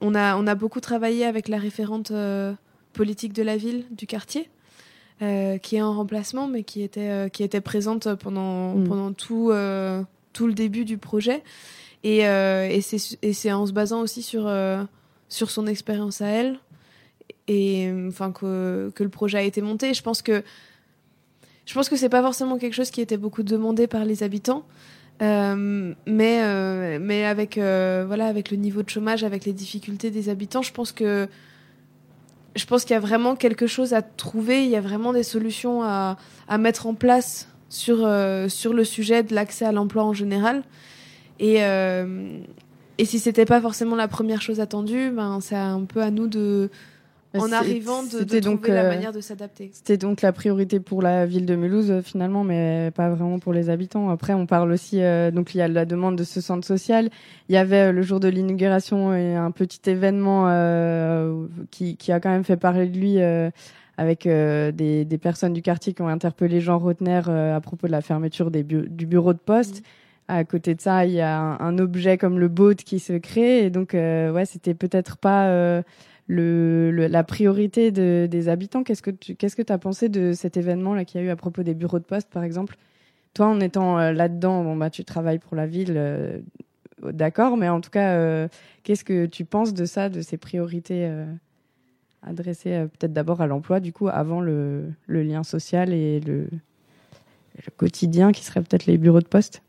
on, 0.00 0.14
a, 0.14 0.36
on 0.36 0.46
a 0.46 0.54
beaucoup 0.54 0.80
travaillé 0.80 1.24
avec 1.24 1.48
la 1.48 1.58
référente 1.58 2.10
euh, 2.10 2.52
politique 2.92 3.32
de 3.32 3.42
la 3.42 3.56
ville, 3.56 3.84
du 3.90 4.06
quartier, 4.06 4.48
euh, 5.22 5.58
qui 5.58 5.76
est 5.76 5.82
en 5.82 5.92
remplacement, 5.94 6.46
mais 6.48 6.62
qui 6.64 6.82
était, 6.82 7.08
euh, 7.10 7.28
qui 7.28 7.42
était 7.42 7.60
présente 7.60 8.14
pendant, 8.14 8.74
Mhm. 8.74 8.88
pendant 8.88 9.12
tout, 9.12 9.50
euh, 9.50 10.02
tout 10.32 10.46
le 10.46 10.54
début 10.54 10.84
du 10.84 10.98
projet. 10.98 11.42
Et, 12.02 12.26
euh, 12.26 12.66
et 12.68 12.80
c'est 12.80 13.18
et 13.22 13.32
c'est 13.34 13.52
en 13.52 13.66
se 13.66 13.72
basant 13.72 14.00
aussi 14.00 14.22
sur, 14.22 14.46
euh, 14.46 14.82
sur 15.28 15.50
son 15.50 15.66
expérience 15.66 16.22
à 16.22 16.28
elle 16.28 16.58
et 17.46 17.92
enfin 18.08 18.32
que, 18.32 18.90
que 18.94 19.02
le 19.02 19.10
projet 19.10 19.36
a 19.38 19.42
été 19.42 19.60
monté. 19.60 19.92
Je 19.92 20.02
pense 20.02 20.22
que 20.22 20.42
je 21.66 21.74
pense 21.74 21.88
que 21.90 21.96
c'est 21.96 22.08
pas 22.08 22.22
forcément 22.22 22.58
quelque 22.58 22.72
chose 22.74 22.90
qui 22.90 23.00
était 23.02 23.18
beaucoup 23.18 23.42
demandé 23.42 23.86
par 23.86 24.04
les 24.04 24.22
habitants, 24.22 24.64
Euh, 25.22 25.94
mais 26.06 26.40
euh, 26.42 26.98
mais 27.00 27.26
avec 27.26 27.58
euh, 27.58 28.04
voilà 28.06 28.26
avec 28.26 28.50
le 28.50 28.56
niveau 28.56 28.82
de 28.82 28.88
chômage, 28.88 29.22
avec 29.22 29.44
les 29.44 29.52
difficultés 29.52 30.10
des 30.10 30.28
habitants, 30.30 30.62
je 30.62 30.72
pense 30.72 30.92
que 30.92 31.28
je 32.56 32.64
pense 32.64 32.84
qu'il 32.84 32.94
y 32.94 32.96
a 32.96 33.00
vraiment 33.00 33.36
quelque 33.36 33.66
chose 33.66 33.92
à 33.92 34.02
trouver. 34.02 34.64
Il 34.64 34.70
y 34.70 34.76
a 34.76 34.80
vraiment 34.80 35.12
des 35.12 35.22
solutions 35.22 35.82
à, 35.82 36.16
à 36.48 36.58
mettre 36.58 36.86
en 36.86 36.94
place 36.94 37.48
sur 37.68 37.98
euh, 38.04 38.48
sur 38.48 38.72
le 38.72 38.84
sujet 38.84 39.22
de 39.22 39.34
l'accès 39.34 39.64
à 39.64 39.72
l'emploi 39.72 40.04
en 40.04 40.14
général. 40.14 40.62
Et 41.38 41.62
euh, 41.64 42.40
et 42.98 43.04
si 43.04 43.18
c'était 43.18 43.46
pas 43.46 43.60
forcément 43.60 43.96
la 43.96 44.08
première 44.08 44.42
chose 44.42 44.60
attendue, 44.60 45.10
ben 45.10 45.40
c'est 45.40 45.56
un 45.56 45.84
peu 45.84 46.02
à 46.02 46.10
nous 46.10 46.26
de 46.26 46.70
en 47.38 47.52
arrivant 47.52 48.02
de, 48.02 48.18
de 48.20 48.24
trouver 48.24 48.40
donc, 48.40 48.68
la 48.68 48.84
euh, 48.84 48.88
manière 48.88 49.12
de 49.12 49.20
s'adapter. 49.20 49.70
C'était 49.72 49.96
donc 49.96 50.22
la 50.22 50.32
priorité 50.32 50.80
pour 50.80 51.00
la 51.02 51.26
ville 51.26 51.46
de 51.46 51.54
Mulhouse 51.54 51.90
euh, 51.90 52.02
finalement, 52.02 52.42
mais 52.44 52.90
pas 52.94 53.08
vraiment 53.10 53.38
pour 53.38 53.52
les 53.52 53.70
habitants. 53.70 54.10
Après, 54.10 54.34
on 54.34 54.46
parle 54.46 54.72
aussi 54.72 55.02
euh, 55.02 55.30
donc 55.30 55.54
il 55.54 55.58
y 55.58 55.62
a 55.62 55.68
la 55.68 55.84
demande 55.84 56.16
de 56.16 56.24
ce 56.24 56.40
centre 56.40 56.66
social. 56.66 57.08
Il 57.48 57.54
y 57.54 57.58
avait 57.58 57.88
euh, 57.88 57.92
le 57.92 58.02
jour 58.02 58.18
de 58.20 58.28
l'inauguration 58.28 59.10
un 59.10 59.50
petit 59.52 59.88
événement 59.90 60.46
euh, 60.48 61.46
qui, 61.70 61.96
qui 61.96 62.10
a 62.12 62.20
quand 62.20 62.30
même 62.30 62.44
fait 62.44 62.56
parler 62.56 62.86
de 62.88 62.98
lui. 62.98 63.20
euh, 63.20 63.50
avec 63.96 64.24
euh, 64.26 64.72
des, 64.72 65.04
des 65.04 65.18
personnes 65.18 65.52
du 65.52 65.60
quartier 65.60 65.92
qui 65.92 66.00
ont 66.00 66.08
interpellé 66.08 66.62
Jean 66.62 66.78
Rotner 66.78 67.20
euh, 67.28 67.54
à 67.54 67.60
propos 67.60 67.86
de 67.86 67.92
la 67.92 68.00
fermeture 68.00 68.50
des 68.50 68.62
bu- 68.62 68.88
du 68.88 69.04
bureau 69.04 69.34
de 69.34 69.38
poste. 69.38 69.82
À 70.26 70.42
côté 70.44 70.74
de 70.74 70.80
ça, 70.80 71.04
il 71.04 71.12
y 71.12 71.20
a 71.20 71.38
un, 71.38 71.58
un 71.60 71.78
objet 71.78 72.16
comme 72.16 72.38
le 72.38 72.48
boat 72.48 72.76
qui 72.76 72.98
se 72.98 73.12
crée. 73.12 73.66
Et 73.66 73.68
donc, 73.68 73.94
euh, 73.94 74.32
ouais, 74.32 74.46
c'était 74.46 74.72
peut-être 74.72 75.18
pas 75.18 75.48
euh, 75.48 75.82
la 76.30 77.24
priorité 77.24 77.90
de, 77.90 78.28
des 78.30 78.48
habitants. 78.48 78.82
Qu'est-ce 78.82 79.02
que 79.02 79.10
tu 79.10 79.34
qu'est-ce 79.34 79.56
que 79.56 79.72
as 79.72 79.78
pensé 79.78 80.08
de 80.08 80.32
cet 80.32 80.56
événement 80.56 80.94
là 80.94 81.04
qu'il 81.04 81.20
y 81.20 81.24
a 81.24 81.26
eu 81.26 81.30
à 81.30 81.36
propos 81.36 81.62
des 81.62 81.74
bureaux 81.74 81.98
de 81.98 82.04
poste, 82.04 82.28
par 82.30 82.44
exemple? 82.44 82.76
Toi, 83.34 83.46
en 83.46 83.60
étant 83.60 83.98
euh, 83.98 84.12
là-dedans, 84.12 84.76
bah 84.76 84.90
tu 84.90 85.04
travailles 85.04 85.38
pour 85.38 85.56
la 85.56 85.66
ville, 85.66 85.94
euh, 85.96 86.40
d'accord, 87.02 87.56
mais 87.56 87.68
en 87.68 87.80
tout 87.80 87.90
cas, 87.90 88.14
euh, 88.14 88.48
qu'est-ce 88.82 89.04
que 89.04 89.26
tu 89.26 89.44
penses 89.44 89.72
de 89.72 89.84
ça, 89.84 90.08
de 90.08 90.20
ces 90.20 90.36
priorités 90.36 91.10
adressées 92.22 92.86
peut-être 92.98 93.12
d'abord 93.12 93.40
à 93.40 93.46
l'emploi, 93.46 93.80
du 93.80 93.92
coup, 93.92 94.08
avant 94.08 94.40
le, 94.40 94.92
lien 95.08 95.44
social 95.44 95.92
et 95.92 96.20
le, 96.20 96.48
quotidien, 97.76 98.32
qui 98.32 98.42
serait 98.42 98.62
peut-être 98.62 98.86
les 98.86 98.98
bureaux 98.98 99.20
de 99.20 99.26
poste? 99.26 99.62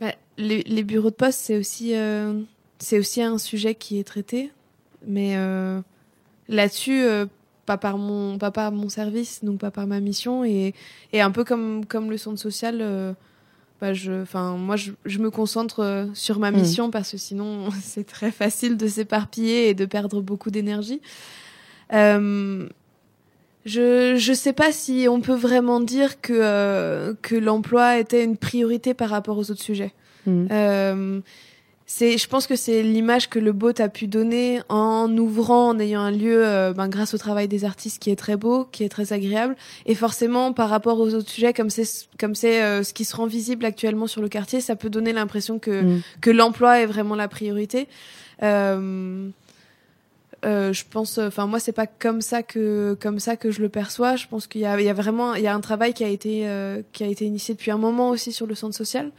Bah, 0.00 0.12
les, 0.38 0.62
les 0.62 0.82
bureaux 0.82 1.10
de 1.10 1.14
poste, 1.14 1.40
c'est 1.40 1.56
aussi, 1.56 1.94
c'est 2.78 2.98
aussi 2.98 3.22
un 3.22 3.38
sujet 3.38 3.74
qui 3.74 4.00
est 4.00 4.04
traité. 4.04 4.50
Mais 5.06 5.34
euh, 5.36 5.80
là-dessus, 6.48 7.02
euh, 7.02 7.26
pas, 7.66 7.76
par 7.78 7.98
mon, 7.98 8.38
pas 8.38 8.50
par 8.50 8.72
mon 8.72 8.88
service, 8.88 9.44
donc 9.44 9.58
pas 9.60 9.70
par 9.70 9.86
ma 9.86 10.00
mission. 10.00 10.44
Et, 10.44 10.74
et 11.12 11.20
un 11.20 11.30
peu 11.30 11.44
comme, 11.44 11.84
comme 11.86 12.10
le 12.10 12.16
centre 12.18 12.38
social, 12.40 12.78
euh, 12.80 13.12
bah, 13.80 13.92
je, 13.94 14.24
moi, 14.56 14.76
je, 14.76 14.92
je 15.04 15.18
me 15.18 15.30
concentre 15.30 15.80
euh, 15.80 16.06
sur 16.14 16.38
ma 16.38 16.50
Mm. 16.50 16.56
mission 16.56 16.90
parce 16.90 17.10
que 17.12 17.16
sinon, 17.18 17.70
c'est 17.82 18.06
très 18.06 18.30
facile 18.32 18.76
de 18.76 18.88
s'éparpiller 18.88 19.68
et 19.68 19.74
de 19.74 19.84
perdre 19.84 20.20
beaucoup 20.20 20.50
d'énergie. 20.50 21.00
Je 23.66 24.14
je 24.16 24.32
sais 24.32 24.52
pas 24.54 24.72
si 24.72 25.06
on 25.10 25.20
peut 25.20 25.34
vraiment 25.34 25.80
dire 25.80 26.20
que 26.20 26.32
euh, 26.34 27.14
que 27.20 27.34
l'emploi 27.34 27.98
était 27.98 28.24
une 28.24 28.36
priorité 28.36 28.94
par 28.94 29.10
rapport 29.10 29.36
aux 29.36 29.50
autres 29.50 29.60
sujets. 29.62 29.92
Euh, 30.28 31.20
c'est, 31.90 32.18
je 32.18 32.28
pense 32.28 32.46
que 32.46 32.54
c'est 32.54 32.82
l'image 32.82 33.30
que 33.30 33.38
le 33.38 33.52
BOT 33.52 33.80
a 33.80 33.88
pu 33.88 34.06
donner 34.06 34.60
en 34.68 35.08
ouvrant, 35.16 35.70
en 35.70 35.78
ayant 35.78 36.02
un 36.02 36.10
lieu, 36.10 36.46
euh, 36.46 36.74
ben, 36.74 36.86
grâce 36.86 37.14
au 37.14 37.18
travail 37.18 37.48
des 37.48 37.64
artistes, 37.64 37.98
qui 37.98 38.10
est 38.10 38.16
très 38.16 38.36
beau, 38.36 38.68
qui 38.70 38.84
est 38.84 38.90
très 38.90 39.14
agréable, 39.14 39.56
et 39.86 39.94
forcément 39.94 40.52
par 40.52 40.68
rapport 40.68 41.00
aux 41.00 41.14
autres 41.14 41.30
sujets, 41.30 41.54
comme 41.54 41.70
c'est 41.70 41.88
comme 42.20 42.34
c'est 42.34 42.62
euh, 42.62 42.82
ce 42.82 42.92
qui 42.92 43.06
se 43.06 43.16
rend 43.16 43.26
visible 43.26 43.64
actuellement 43.64 44.06
sur 44.06 44.20
le 44.20 44.28
quartier, 44.28 44.60
ça 44.60 44.76
peut 44.76 44.90
donner 44.90 45.14
l'impression 45.14 45.58
que 45.58 45.88
Mm. 45.88 46.00
que 46.20 46.30
l'emploi 46.30 46.80
est 46.80 46.86
vraiment 46.86 47.14
la 47.14 47.28
priorité. 47.28 47.88
Euh, 48.42 49.28
euh, 50.44 50.72
je 50.72 50.84
pense, 50.88 51.18
enfin 51.18 51.46
moi 51.46 51.58
c'est 51.58 51.72
pas 51.72 51.86
comme 51.88 52.20
ça 52.20 52.44
que 52.44 52.96
comme 53.00 53.18
ça 53.18 53.36
que 53.36 53.50
je 53.50 53.60
le 53.60 53.68
perçois. 53.68 54.16
Je 54.16 54.26
pense 54.28 54.46
qu'il 54.46 54.60
y 54.60 54.66
a, 54.66 54.78
il 54.80 54.86
y 54.86 54.88
a 54.88 54.94
vraiment, 54.94 55.34
il 55.34 55.42
y 55.42 55.48
a 55.48 55.54
un 55.54 55.60
travail 55.60 55.94
qui 55.94 56.04
a 56.04 56.08
été 56.08 56.46
euh, 56.46 56.82
qui 56.92 57.02
a 57.02 57.08
été 57.08 57.24
initié 57.24 57.54
depuis 57.54 57.70
un 57.70 57.78
moment 57.78 58.10
aussi 58.10 58.32
sur 58.32 58.46
le 58.46 58.54
centre 58.54 58.76
social. 58.76 59.10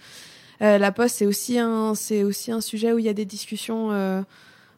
Euh, 0.62 0.78
la 0.78 0.92
poste 0.92 1.16
c'est 1.18 1.26
aussi 1.26 1.58
un 1.58 1.96
c'est 1.96 2.24
aussi 2.24 2.52
un 2.52 2.62
sujet 2.62 2.92
où 2.94 3.00
il 3.00 3.06
y 3.06 3.10
a 3.10 3.14
des 3.14 3.26
discussions, 3.26 3.92
euh, 3.92 4.22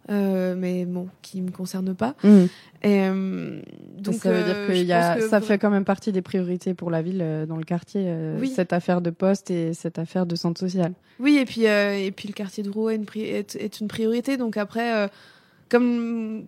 euh, 0.10 0.56
mais 0.56 0.86
bon 0.86 1.08
qui 1.22 1.42
me 1.42 1.52
concernent 1.52 1.96
pas. 1.96 2.16
Mhm. 2.24 2.48
Et 2.84 3.02
euh, 3.02 3.62
donc 3.98 4.16
ça 4.16 4.32
veut 4.32 4.38
euh, 4.38 4.44
dire 4.46 4.68
que, 4.68 4.74
je 4.74 4.84
y 4.84 4.94
a, 4.94 5.16
que 5.18 5.28
ça 5.28 5.42
fait 5.42 5.58
quand 5.60 5.70
même 5.70 5.86
partie 5.86 6.12
des 6.12 6.22
priorités 6.22 6.74
pour 6.74 6.90
la 6.92 7.02
ville 7.02 7.22
euh, 7.22 7.46
dans 7.46 7.58
le 7.58 7.64
quartier, 7.64 8.04
euh, 8.08 8.38
Oui. 8.40 8.50
cette 8.56 8.74
affaire 8.74 9.02
de 9.02 9.10
poste 9.12 9.52
et 9.52 9.74
cette 9.74 10.00
affaire 10.00 10.26
de 10.26 10.36
centre 10.36 10.60
social. 10.60 10.94
Oui, 11.20 11.38
et 11.38 11.46
puis, 11.46 11.68
euh, 11.68 11.96
et 11.98 12.12
puis 12.12 12.28
le 12.28 12.34
quartier 12.34 12.64
de 12.64 12.70
Rouen 12.72 12.90
est 12.90 13.18
est, 13.18 13.56
est 13.56 13.80
une 13.80 13.88
priorité. 13.88 14.38
Donc 14.38 14.58
après, 14.58 14.96
euh, 14.96 15.08
comme, 15.70 16.46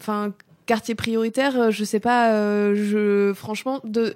enfin, 0.00 0.32
quartier 0.64 0.94
prioritaire, 0.94 1.60
euh, 1.60 1.70
je 1.70 1.84
sais 1.84 2.00
pas, 2.00 2.32
euh, 2.32 2.74
je, 2.74 3.34
franchement, 3.34 3.80
de, 3.84 4.14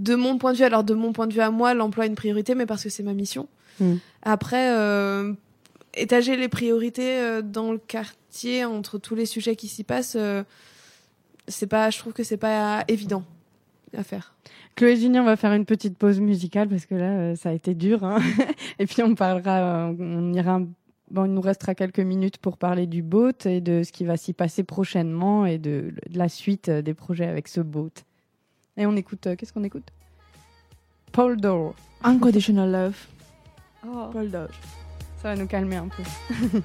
de 0.00 0.14
mon 0.16 0.38
point 0.38 0.52
de 0.52 0.58
vue, 0.58 0.64
alors 0.64 0.82
de 0.84 0.94
mon 0.94 1.12
point 1.12 1.26
de 1.28 1.32
vue 1.32 1.40
à 1.40 1.50
moi, 1.52 1.74
l'emploi 1.74 2.04
est 2.04 2.08
une 2.08 2.16
priorité, 2.16 2.54
mais 2.56 2.66
parce 2.66 2.82
que 2.82 2.88
c'est 2.88 3.02
ma 3.04 3.14
mission. 3.14 3.46
Mm. 3.80 3.94
Après, 4.22 4.70
euh, 4.76 5.32
étager 5.94 6.36
les 6.36 6.48
priorités 6.48 7.18
euh, 7.18 7.42
dans 7.42 7.72
le 7.72 7.78
quartier 7.78 8.64
entre 8.64 8.98
tous 8.98 9.14
les 9.14 9.26
sujets 9.26 9.56
qui 9.56 9.68
s'y 9.68 9.84
passent, 9.84 10.16
euh, 10.18 10.42
c'est 11.48 11.66
pas, 11.66 11.90
je 11.90 11.98
trouve 11.98 12.12
que 12.12 12.22
c'est 12.24 12.36
pas 12.36 12.84
évident 12.88 13.24
à 13.96 14.02
faire. 14.02 14.34
Chloé 14.74 14.96
Julien, 14.96 15.22
on 15.22 15.26
va 15.26 15.36
faire 15.36 15.52
une 15.52 15.64
petite 15.64 15.96
pause 15.96 16.20
musicale 16.20 16.68
parce 16.68 16.84
que 16.84 16.94
là, 16.94 17.10
euh, 17.10 17.36
ça 17.36 17.48
a 17.48 17.52
été 17.52 17.74
dur. 17.74 18.04
hein. 18.04 18.18
et 18.78 18.86
puis 18.86 19.02
on 19.02 19.14
parlera, 19.14 19.88
euh, 19.88 19.94
on 19.98 20.32
ira, 20.34 20.60
bon, 21.10 21.24
il 21.24 21.32
nous 21.32 21.40
restera 21.40 21.74
quelques 21.74 22.00
minutes 22.00 22.36
pour 22.38 22.58
parler 22.58 22.86
du 22.86 23.02
boat 23.02 23.46
et 23.46 23.60
de 23.62 23.82
ce 23.82 23.92
qui 23.92 24.04
va 24.04 24.16
s'y 24.18 24.34
passer 24.34 24.64
prochainement 24.64 25.46
et 25.46 25.56
de, 25.58 25.94
de 26.10 26.18
la 26.18 26.28
suite 26.28 26.68
des 26.68 26.94
projets 26.94 27.26
avec 27.26 27.48
ce 27.48 27.60
boat. 27.60 27.90
Et 28.76 28.84
on 28.84 28.96
écoute, 28.96 29.26
euh, 29.26 29.36
qu'est-ce 29.36 29.52
qu'on 29.54 29.64
écoute? 29.64 29.88
Paul 31.12 31.40
Dore. 31.40 31.74
Unconditional 32.02 32.70
love. 32.70 33.06
Oh, 33.88 34.08
Paul 34.12 34.30
Dore. 34.30 34.48
ça 35.22 35.28
va 35.30 35.36
nous 35.36 35.46
calmer 35.46 35.76
un 35.76 35.88
peu. 35.88 36.02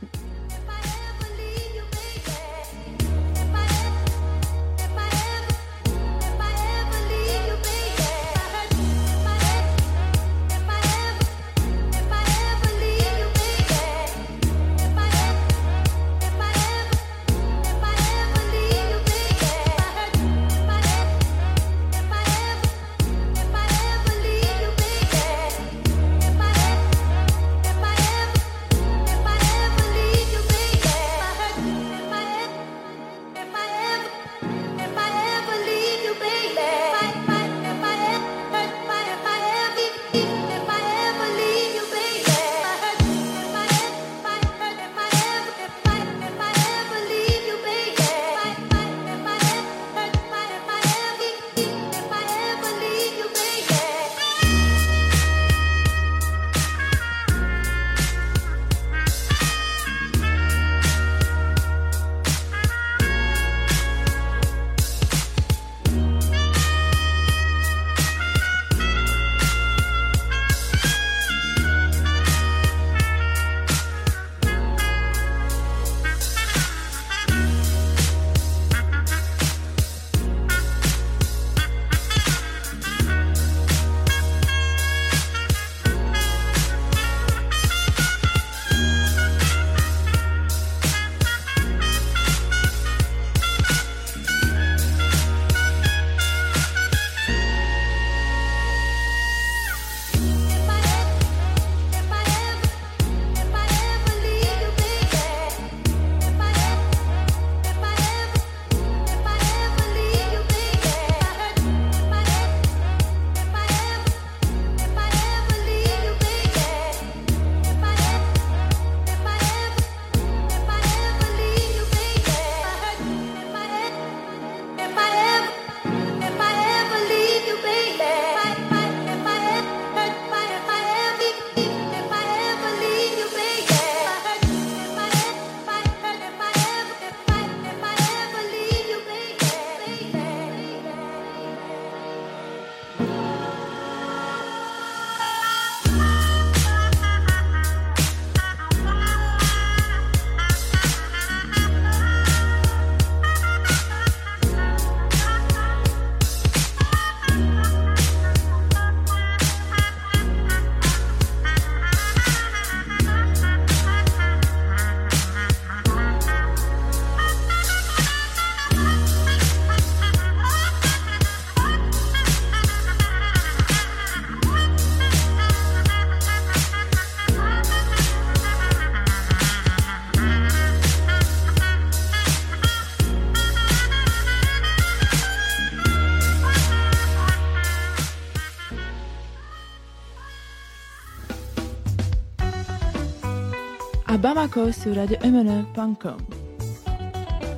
Sur 194.51 194.95
radio-mne.com. 194.97 196.17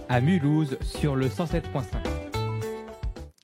À 0.10 0.21
Mulhouse 0.21 0.77
sur 0.84 1.15
le 1.15 1.25
107.5. 1.25 1.82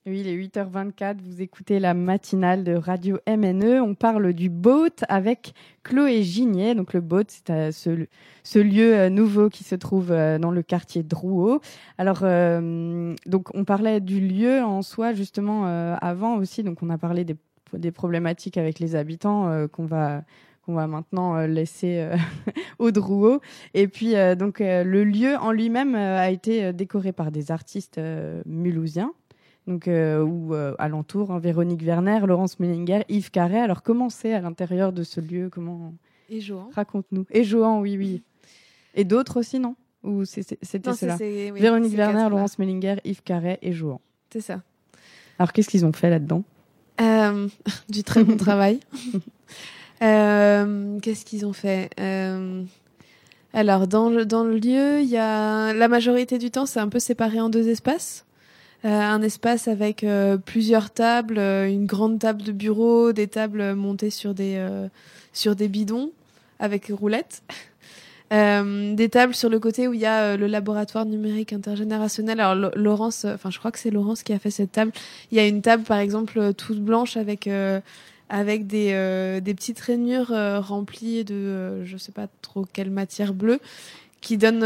Oui, 0.06 0.20
il 0.20 0.28
est 0.28 0.36
8h24, 0.36 1.16
vous 1.20 1.42
écoutez 1.42 1.80
la 1.80 1.92
matinale 1.92 2.62
de 2.62 2.74
Radio 2.74 3.18
MNE. 3.26 3.80
On 3.80 3.96
parle 3.96 4.34
du 4.34 4.50
boat 4.50 4.94
avec 5.08 5.54
Chloé 5.82 6.22
Gignet. 6.22 6.76
Donc 6.76 6.92
le 6.92 7.00
boat, 7.00 7.24
c'est 7.26 7.50
euh, 7.50 7.72
ce, 7.72 8.06
ce, 8.44 8.60
lieu 8.60 8.96
euh, 8.96 9.10
nouveau 9.10 9.48
qui 9.48 9.64
se 9.64 9.74
trouve 9.74 10.12
euh, 10.12 10.38
dans 10.38 10.52
le 10.52 10.62
quartier 10.62 11.02
Drouot. 11.02 11.60
Alors, 11.98 12.20
donc 12.20 13.48
on 13.52 13.64
parlait 13.64 13.98
du 13.98 14.20
lieu 14.20 14.62
en 14.62 14.82
soi 14.82 15.12
justement 15.12 15.64
avant 16.00 16.36
aussi. 16.36 16.62
Donc 16.62 16.84
on 16.84 16.90
a 16.90 16.98
parlé 16.98 17.24
des, 17.24 17.36
des 17.72 17.90
problématiques 17.90 18.58
avec 18.58 18.78
les 18.78 18.94
habitants 18.94 19.66
qu'on 19.72 19.86
va 19.86 20.22
on 20.66 20.74
va 20.74 20.86
maintenant 20.86 21.36
euh, 21.36 21.46
laisser 21.46 21.98
euh, 21.98 22.16
au 22.78 22.90
Drouot. 22.90 23.40
Et 23.74 23.88
puis, 23.88 24.16
euh, 24.16 24.34
donc, 24.34 24.60
le 24.60 25.04
lieu 25.04 25.36
en 25.36 25.52
lui-même 25.52 25.94
a 25.94 26.30
été 26.30 26.72
décoré 26.72 27.12
par 27.12 27.30
des 27.30 27.50
artistes 27.50 28.00
mulhousiens. 28.46 29.12
Donc, 29.66 29.88
ou 29.88 30.54
alentour, 30.78 31.30
hein, 31.30 31.38
Véronique 31.38 31.82
Werner, 31.82 32.20
Laurence 32.26 32.58
Mellinger, 32.58 33.02
Yves 33.08 33.30
Carré. 33.30 33.58
Alors, 33.58 33.82
comment 33.82 34.08
c'est 34.08 34.32
à 34.32 34.40
l'intérieur 34.40 34.92
de 34.92 35.02
ce 35.02 35.20
lieu? 35.20 35.48
Comment 35.50 35.94
Et 36.28 36.40
Johan. 36.40 36.70
Raconte-nous. 36.74 37.26
Et 37.30 37.44
Johan, 37.44 37.80
oui, 37.80 37.96
oui. 37.96 38.22
Et 38.94 39.04
d'autres 39.04 39.38
aussi, 39.38 39.58
non? 39.60 39.76
Ou 40.02 40.24
c'était 40.24 40.56
cela? 40.64 41.16
Véronique 41.16 41.94
Werner, 41.94 42.28
Laurence 42.30 42.58
Mellinger, 42.58 42.96
Yves 43.04 43.22
Carré 43.22 43.58
et 43.62 43.72
Johan. 43.72 44.00
C'est 44.32 44.40
ça. 44.40 44.62
Alors, 45.38 45.52
qu'est-ce 45.52 45.68
qu'ils 45.68 45.84
ont 45.86 45.92
fait 45.92 46.10
là-dedans? 46.10 46.42
Du 47.88 48.02
très 48.02 48.24
bon 48.24 48.36
travail. 48.36 48.80
Euh, 50.02 50.98
Qu'est-ce 51.00 51.24
qu'ils 51.24 51.46
ont 51.46 51.52
fait 51.52 51.90
euh, 52.00 52.62
Alors, 53.52 53.86
dans 53.86 54.08
le, 54.10 54.24
dans 54.24 54.44
le 54.44 54.54
lieu, 54.58 55.00
il 55.00 55.08
y 55.08 55.16
a 55.18 55.72
la 55.72 55.88
majorité 55.88 56.38
du 56.38 56.50
temps, 56.50 56.66
c'est 56.66 56.80
un 56.80 56.88
peu 56.88 56.98
séparé 56.98 57.40
en 57.40 57.48
deux 57.48 57.68
espaces. 57.68 58.24
Euh, 58.86 58.88
un 58.88 59.20
espace 59.20 59.68
avec 59.68 60.04
euh, 60.04 60.38
plusieurs 60.38 60.90
tables, 60.90 61.38
euh, 61.38 61.68
une 61.68 61.84
grande 61.84 62.18
table 62.18 62.42
de 62.42 62.52
bureau, 62.52 63.12
des 63.12 63.28
tables 63.28 63.74
montées 63.74 64.08
sur 64.08 64.32
des 64.32 64.58
sur 65.32 65.54
des 65.54 65.68
bidons 65.68 66.10
avec 66.58 66.86
roulettes. 66.86 67.42
Des 68.32 69.08
tables 69.10 69.34
sur 69.34 69.48
le 69.48 69.58
côté 69.58 69.88
où 69.88 69.92
il 69.92 69.98
y 69.98 70.06
a 70.06 70.36
le 70.36 70.46
laboratoire 70.46 71.04
numérique 71.04 71.52
intergénérationnel. 71.52 72.38
Alors 72.38 72.70
Laurence, 72.76 73.24
enfin 73.24 73.50
je 73.50 73.58
crois 73.58 73.72
que 73.72 73.78
c'est 73.80 73.90
Laurence 73.90 74.22
qui 74.22 74.32
a 74.32 74.38
fait 74.38 74.52
cette 74.52 74.70
table. 74.70 74.92
Il 75.32 75.36
y 75.36 75.40
a 75.40 75.46
une 75.48 75.62
table 75.62 75.82
par 75.82 75.98
exemple 75.98 76.54
toute 76.54 76.78
blanche 76.78 77.16
avec 77.16 77.50
avec 78.30 78.66
des, 78.66 78.92
euh, 78.92 79.40
des 79.40 79.54
petites 79.54 79.80
rainures 79.80 80.32
euh, 80.32 80.60
remplies 80.60 81.24
de 81.24 81.34
euh, 81.34 81.84
je 81.84 81.96
sais 81.96 82.12
pas 82.12 82.28
trop 82.40 82.64
quelle 82.72 82.90
matière 82.90 83.34
bleue 83.34 83.58
qui 84.20 84.36
donne 84.36 84.60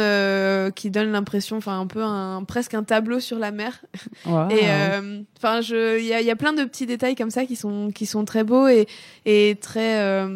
qui 0.72 0.90
donne 0.90 1.12
l'impression 1.12 1.56
enfin 1.56 1.78
un 1.78 1.86
peu 1.86 2.02
un 2.02 2.42
presque 2.42 2.74
un 2.74 2.82
tableau 2.82 3.20
sur 3.20 3.38
la 3.38 3.52
mer. 3.52 3.84
Et 4.50 4.66
enfin 5.38 5.60
je 5.60 5.98
il 6.00 6.04
y 6.04 6.12
a, 6.12 6.20
y 6.20 6.30
a 6.30 6.36
plein 6.36 6.52
de 6.52 6.64
petits 6.64 6.86
détails 6.86 7.14
comme 7.14 7.30
ça 7.30 7.46
qui 7.46 7.54
sont 7.54 7.92
qui 7.94 8.04
sont 8.04 8.24
très 8.24 8.42
beaux 8.42 8.66
et 8.66 8.88
et 9.26 9.56
très 9.60 10.26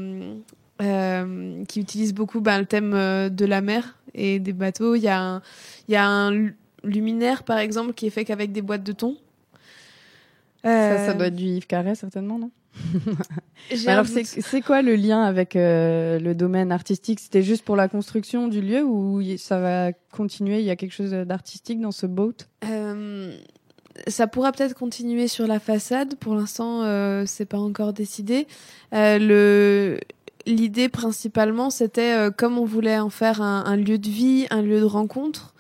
qui 0.79 1.81
utilisent 1.81 2.15
beaucoup 2.15 2.41
ben, 2.41 2.61
le 2.61 2.67
thème 2.67 2.93
de 2.93 3.45
la 3.45 3.61
mer 3.61 3.99
et 4.15 4.39
des 4.39 4.53
bateaux. 4.53 4.95
Il 4.95 5.03
y 5.03 5.09
a 5.09 5.43
il 5.89 5.95
y 5.95 5.97
a 5.97 6.07
un 6.07 6.51
luminaire 6.85 7.43
par 7.43 7.59
exemple 7.59 7.95
qui 7.95 8.07
est 8.07 8.11
fait 8.11 8.25
qu'avec 8.25 8.53
des 8.53 8.63
boîtes 8.63 8.85
de 8.85 8.93
thon 8.93 9.17
ça, 10.63 11.07
ça 11.07 11.15
doit 11.15 11.27
être 11.27 11.37
du 11.37 11.45
Yves 11.45 11.67
Carré 11.67 11.95
certainement 11.95 12.39
non? 12.39 12.51
Alors, 13.87 14.07
c'est 14.07 14.61
quoi 14.61 14.83
le 14.83 14.95
lien 14.95 15.23
avec 15.23 15.57
euh, 15.57 16.19
le 16.19 16.35
domaine 16.35 16.73
artistique? 16.73 17.21
C'était 17.21 17.43
juste 17.43 17.65
pour 17.65 17.77
la 17.77 17.89
construction 17.89 18.49
du 18.49 18.61
lieu 18.61 18.83
ou 18.83 19.21
ça 19.37 19.61
va 19.61 19.93
continuer? 20.13 20.61
Il 20.61 20.65
y 20.65 20.71
a 20.71 20.77
quelque 20.77 20.93
chose 20.93 21.11
d'artistique 21.11 21.81
dans 21.81 21.93
ce 21.93 22.07
boat? 22.07 22.35
Euh, 22.65 23.37
Ça 24.07 24.27
pourra 24.27 24.53
peut-être 24.53 24.75
continuer 24.75 25.29
sur 25.29 25.47
la 25.47 25.61
façade. 25.61 26.15
Pour 26.17 26.35
l'instant, 26.35 26.83
euh, 26.83 27.25
c'est 27.27 27.47
pas 27.47 27.59
encore 27.59 27.93
décidé. 27.93 28.47
Euh, 28.95 29.19
le 29.19 30.01
l'idée 30.47 30.89
principalement, 30.89 31.69
c'était 31.69 32.29
comme 32.39 32.57
on 32.57 32.65
voulait 32.65 32.99
en 32.99 33.11
faire 33.11 33.43
un, 33.43 33.65
un, 33.67 33.77
lieu 33.77 33.99
de 33.99 34.09
vie, 34.09 34.47
un 34.49 34.63
lieu 34.63 34.81
de 34.81 34.85
rencontre. 34.85 35.53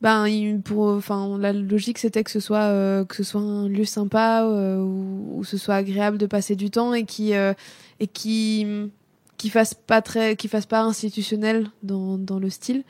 Ben 0.00 0.60
pour 0.64 0.86
enfin 0.88 1.38
la 1.38 1.52
logique 1.52 1.98
c'était 1.98 2.22
que 2.22 2.30
ce 2.30 2.40
soit 2.40 2.66
euh, 2.66 3.04
que 3.04 3.16
ce 3.16 3.24
soit 3.24 3.40
un 3.40 3.68
lieu 3.68 3.84
sympa 3.84 4.44
euh, 4.44 4.78
où, 4.80 5.42
ce 5.44 5.58
soit 5.58 5.74
agréable 5.74 6.18
de 6.18 6.26
passer 6.26 6.54
du 6.54 6.70
temps 6.70 6.94
et 6.94 7.04
qui 7.04 7.34
euh, 7.34 7.52
et 7.98 8.06
qui 8.06 8.66
qui 9.38 9.50
fasse 9.50 9.74
pas 9.74 10.02
très 10.02 10.36
qui 10.36 10.48
fasse 10.48 10.66
pas 10.66 10.82
institutionnel 10.82 11.68
dans 11.82 12.18
dans 12.18 12.38
le 12.38 12.50
style. 12.50 12.84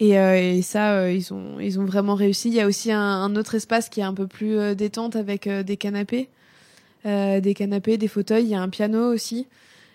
Et, 0.00 0.18
euh, 0.18 0.36
et 0.36 0.62
ça 0.62 0.92
euh, 0.94 1.12
ils 1.12 1.34
ont 1.34 1.58
ils 1.60 1.80
ont 1.80 1.84
vraiment 1.84 2.14
réussi. 2.14 2.48
Il 2.48 2.54
y 2.54 2.60
a 2.60 2.66
aussi 2.66 2.92
un, 2.92 3.00
un 3.00 3.34
autre 3.36 3.54
espace 3.56 3.88
qui 3.88 4.00
est 4.00 4.04
un 4.04 4.14
peu 4.14 4.26
plus 4.26 4.56
euh, 4.56 4.74
détente 4.74 5.16
avec 5.16 5.48
des 5.48 5.76
canapés 5.76 6.28
des 7.04 7.54
canapés 7.56 7.96
des 7.96 8.08
fauteuils. 8.08 8.44
Il 8.44 8.50
y 8.50 8.54
a 8.54 8.60
un 8.60 8.68
piano 8.68 9.12
aussi 9.12 9.46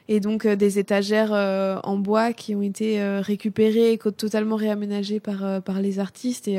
et 0.07 0.19
donc 0.19 0.45
euh, 0.45 0.55
des 0.55 0.79
étagères 0.79 1.33
euh, 1.33 1.77
en 1.83 1.97
bois 1.97 2.33
qui 2.33 2.55
ont 2.55 2.61
été 2.61 3.01
euh, 3.01 3.21
récupérées 3.21 3.93
et 3.93 3.97
totalement 3.97 4.55
réaménagées 4.55 5.19
par 5.19 5.61
par 5.61 5.81
les 5.81 5.99
artistes 5.99 6.47
et 6.47 6.57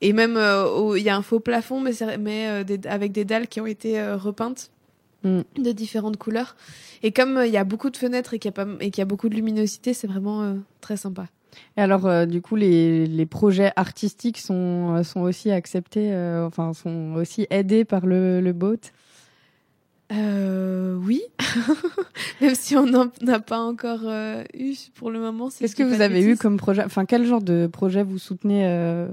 et 0.00 0.12
même 0.12 0.38
il 0.96 1.02
y 1.02 1.08
a 1.08 1.16
un 1.16 1.22
faux 1.22 1.40
plafond 1.40 1.80
mais 1.80 1.92
mais 2.18 2.64
des- 2.64 2.86
avec 2.88 3.12
des 3.12 3.24
dalles 3.24 3.48
qui 3.48 3.60
ont 3.60 3.66
été 3.66 4.02
repeintes 4.14 4.70
Mm. 5.24 5.40
de 5.56 5.72
différentes 5.72 6.18
couleurs 6.18 6.54
et 7.02 7.10
comme 7.10 7.40
il 7.46 7.50
y 7.50 7.56
a 7.56 7.64
beaucoup 7.64 7.88
de 7.88 7.96
fenêtres 7.96 8.34
et 8.34 8.38
qu'il 8.38 8.50
y 8.50 8.54
a 8.54 8.64
pas 8.64 8.66
et 8.80 8.90
qu'il 8.90 9.00
y 9.00 9.02
a 9.02 9.06
beaucoup 9.06 9.30
de 9.30 9.34
luminosité 9.34 9.94
c'est 9.94 10.06
vraiment 10.06 10.54
très 10.82 10.98
sympa 10.98 11.28
Et 11.78 11.80
alors, 11.80 12.04
euh, 12.06 12.26
du 12.26 12.42
coup, 12.42 12.56
les, 12.56 13.06
les 13.06 13.26
projets 13.26 13.72
artistiques 13.76 14.38
sont, 14.38 15.02
sont 15.02 15.20
aussi 15.20 15.50
acceptés, 15.50 16.12
euh, 16.12 16.44
enfin, 16.46 16.74
sont 16.74 17.14
aussi 17.16 17.46
aidés 17.48 17.84
par 17.86 18.04
le, 18.06 18.40
le 18.42 18.52
boat? 18.52 18.90
Euh, 20.12 20.96
oui. 20.96 21.22
Même 22.40 22.54
si 22.54 22.76
on 22.76 22.86
n'en 22.86 23.10
a 23.26 23.40
pas 23.40 23.58
encore 23.60 24.00
euh, 24.04 24.44
eu 24.54 24.74
pour 24.94 25.10
le 25.10 25.18
moment 25.18 25.48
Qu'est-ce 25.48 25.74
que 25.76 25.82
vous 25.82 26.00
avez 26.00 26.22
eu 26.24 26.36
comme 26.36 26.56
projet? 26.56 26.84
Enfin, 26.84 27.04
quel 27.06 27.24
genre 27.26 27.42
de 27.42 27.66
projet 27.66 28.02
vous 28.02 28.18
soutenez 28.18 28.66
euh, 28.66 29.08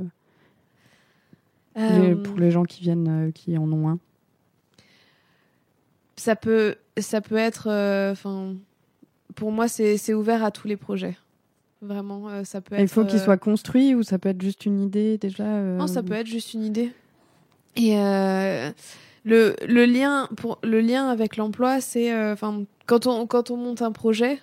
les- 1.75 2.15
pour 2.15 2.38
les 2.39 2.51
gens 2.51 2.63
qui 2.63 2.82
viennent, 2.82 3.32
qui 3.34 3.58
en 3.58 3.71
ont 3.71 3.88
un? 3.89 3.99
Ça 6.17 6.36
peut 6.36 6.75
ça 6.99 7.21
peut 7.21 7.38
être 7.38 7.67
enfin 8.12 8.54
pour 9.36 9.51
moi 9.51 9.67
c'est 9.67 10.13
ouvert 10.13 10.43
à 10.43 10.51
tous 10.51 10.67
les 10.67 10.77
projets. 10.77 11.17
Vraiment 11.82 12.43
ça 12.43 12.62
peut 12.62 12.75
être 12.75 12.82
Il 12.82 12.88
faut 12.88 13.06
qu'il 13.06 13.19
soit 13.19 13.38
construit 13.38 13.95
ou 13.95 14.04
ça 14.04 14.19
peut 14.19 14.30
être 14.30 14.41
juste 14.41 14.65
une 14.67 14.80
idée 14.80 15.17
déjà 15.17 15.43
non 15.45 15.88
ça 15.88 16.04
peut 16.04 16.13
être 16.13 16.27
juste 16.27 16.54
une 16.54 16.63
idée. 16.63 16.91
Et 17.75 17.95
le 19.23 19.55
le 19.67 19.86
lien 19.86 20.27
pour 20.38 20.60
le 20.63 20.81
lien 20.81 21.07
avec 21.10 21.38
l'emploi 21.38 21.79
c'est 21.81 22.13
euh, 22.13 22.34
enfin 22.34 22.63
quand 22.86 23.07
on 23.07 23.27
quand 23.27 23.51
on 23.51 23.57
monte 23.57 23.81
un 23.81 23.91
projet 23.91 24.39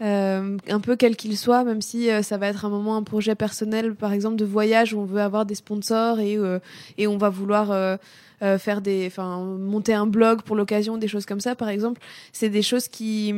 euh, 0.00 0.56
un 0.68 0.80
peu 0.80 0.94
quel 0.94 1.16
qu'il 1.16 1.36
soit, 1.36 1.64
même 1.64 1.82
si 1.82 2.08
euh, 2.08 2.22
ça 2.22 2.36
va 2.36 2.46
être 2.46 2.64
un 2.64 2.68
moment 2.68 2.96
un 2.96 3.02
projet 3.02 3.34
personnel, 3.34 3.96
par 3.96 4.12
exemple 4.12 4.36
de 4.36 4.44
voyage 4.44 4.94
où 4.94 5.00
on 5.00 5.04
veut 5.04 5.20
avoir 5.20 5.44
des 5.44 5.56
sponsors 5.56 6.20
et 6.20 6.36
euh, 6.36 6.60
et 6.98 7.08
on 7.08 7.18
va 7.18 7.30
vouloir 7.30 7.72
euh, 7.72 7.96
euh, 8.42 8.58
faire 8.58 8.80
des, 8.80 9.06
enfin 9.08 9.40
monter 9.40 9.94
un 9.94 10.06
blog 10.06 10.42
pour 10.42 10.54
l'occasion, 10.54 10.98
des 10.98 11.08
choses 11.08 11.26
comme 11.26 11.40
ça, 11.40 11.56
par 11.56 11.68
exemple, 11.68 12.00
c'est 12.32 12.48
des 12.48 12.62
choses 12.62 12.86
qui 12.86 13.34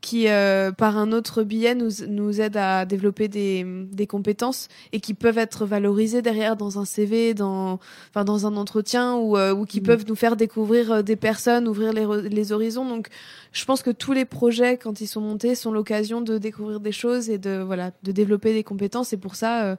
qui 0.00 0.28
euh, 0.28 0.70
par 0.70 0.96
un 0.96 1.10
autre 1.10 1.42
biais 1.42 1.74
nous 1.74 1.90
nous 2.08 2.40
aident 2.40 2.56
à 2.56 2.84
développer 2.84 3.26
des 3.28 3.66
des 3.90 4.06
compétences 4.06 4.68
et 4.92 5.00
qui 5.00 5.12
peuvent 5.12 5.38
être 5.38 5.66
valorisées 5.66 6.22
derrière 6.22 6.54
dans 6.56 6.78
un 6.78 6.84
CV, 6.84 7.34
dans 7.34 7.80
enfin 8.10 8.24
dans 8.24 8.46
un 8.46 8.56
entretien 8.56 9.16
ou 9.16 9.36
euh, 9.36 9.52
ou 9.52 9.64
qui 9.64 9.80
Mhm. 9.80 9.86
peuvent 9.86 10.04
nous 10.08 10.14
faire 10.14 10.36
découvrir 10.36 10.92
euh, 10.92 11.02
des 11.02 11.16
personnes, 11.16 11.66
ouvrir 11.66 11.92
les 11.92 12.06
les 12.30 12.52
horizons. 12.52 12.88
Donc 12.88 13.08
je 13.52 13.64
pense 13.64 13.82
que 13.82 13.90
tous 13.90 14.12
les 14.12 14.24
projets, 14.24 14.76
quand 14.76 15.00
ils 15.00 15.08
sont 15.08 15.20
montés, 15.20 15.54
sont 15.56 15.72
l'occasion 15.72 16.20
de 16.20 16.38
découvrir 16.38 16.78
des 16.80 16.92
choses 16.92 17.28
et 17.28 17.38
de 17.38 17.58
voilà, 17.60 17.90
de 18.04 18.12
développer 18.12 18.52
des 18.54 18.62
compétences. 18.64 19.12
Et 19.12 19.16
pour 19.16 19.34
ça, 19.34 19.64
euh, 19.64 19.76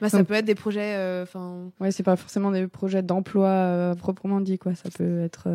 bah, 0.00 0.08
ça 0.08 0.18
Donc- 0.18 0.26
peut 0.26 0.34
être 0.34 0.44
des 0.44 0.56
projets. 0.56 0.94
euh, 0.96 1.22
Enfin, 1.22 1.70
Ouais, 1.80 1.92
c'est 1.92 2.02
pas 2.02 2.16
forcément 2.16 2.50
des 2.50 2.66
projets 2.66 3.02
d'emploi 3.02 3.48
euh, 3.48 3.94
proprement 3.94 4.40
dit, 4.40 4.58
quoi. 4.58 4.74
Ça 4.74 4.88
peut 4.90 5.20
être. 5.22 5.46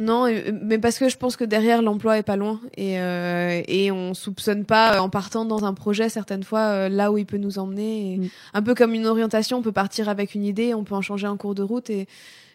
Euh, 0.00 0.02
non, 0.04 0.26
et- 0.26 0.52
mais 0.62 0.78
parce 0.78 0.98
que 0.98 1.08
je 1.08 1.16
pense 1.16 1.36
que 1.36 1.44
derrière 1.44 1.82
l'emploi 1.82 2.18
est 2.18 2.22
pas 2.22 2.36
loin 2.36 2.60
et 2.76 3.00
euh, 3.00 3.62
et 3.66 3.90
on 3.90 4.14
soupçonne 4.14 4.64
pas 4.64 4.96
euh, 4.96 4.98
en 5.00 5.08
partant 5.10 5.44
dans 5.44 5.64
un 5.64 5.74
projet 5.74 6.08
certaines 6.08 6.44
fois 6.44 6.60
euh, 6.60 6.88
là 6.88 7.10
où 7.12 7.18
il 7.18 7.26
peut 7.26 7.38
nous 7.38 7.58
emmener. 7.58 8.14
Et 8.14 8.18
Mm. 8.18 8.28
Un 8.54 8.62
peu 8.62 8.74
comme 8.74 8.94
une 8.94 9.06
orientation, 9.06 9.58
on 9.58 9.62
peut 9.62 9.72
partir 9.72 10.08
avec 10.08 10.34
une 10.34 10.44
idée, 10.44 10.74
on 10.74 10.84
peut 10.84 10.94
en 10.94 11.02
changer 11.02 11.26
en 11.26 11.36
cours 11.36 11.54
de 11.54 11.62
route 11.62 11.90
et 11.90 12.06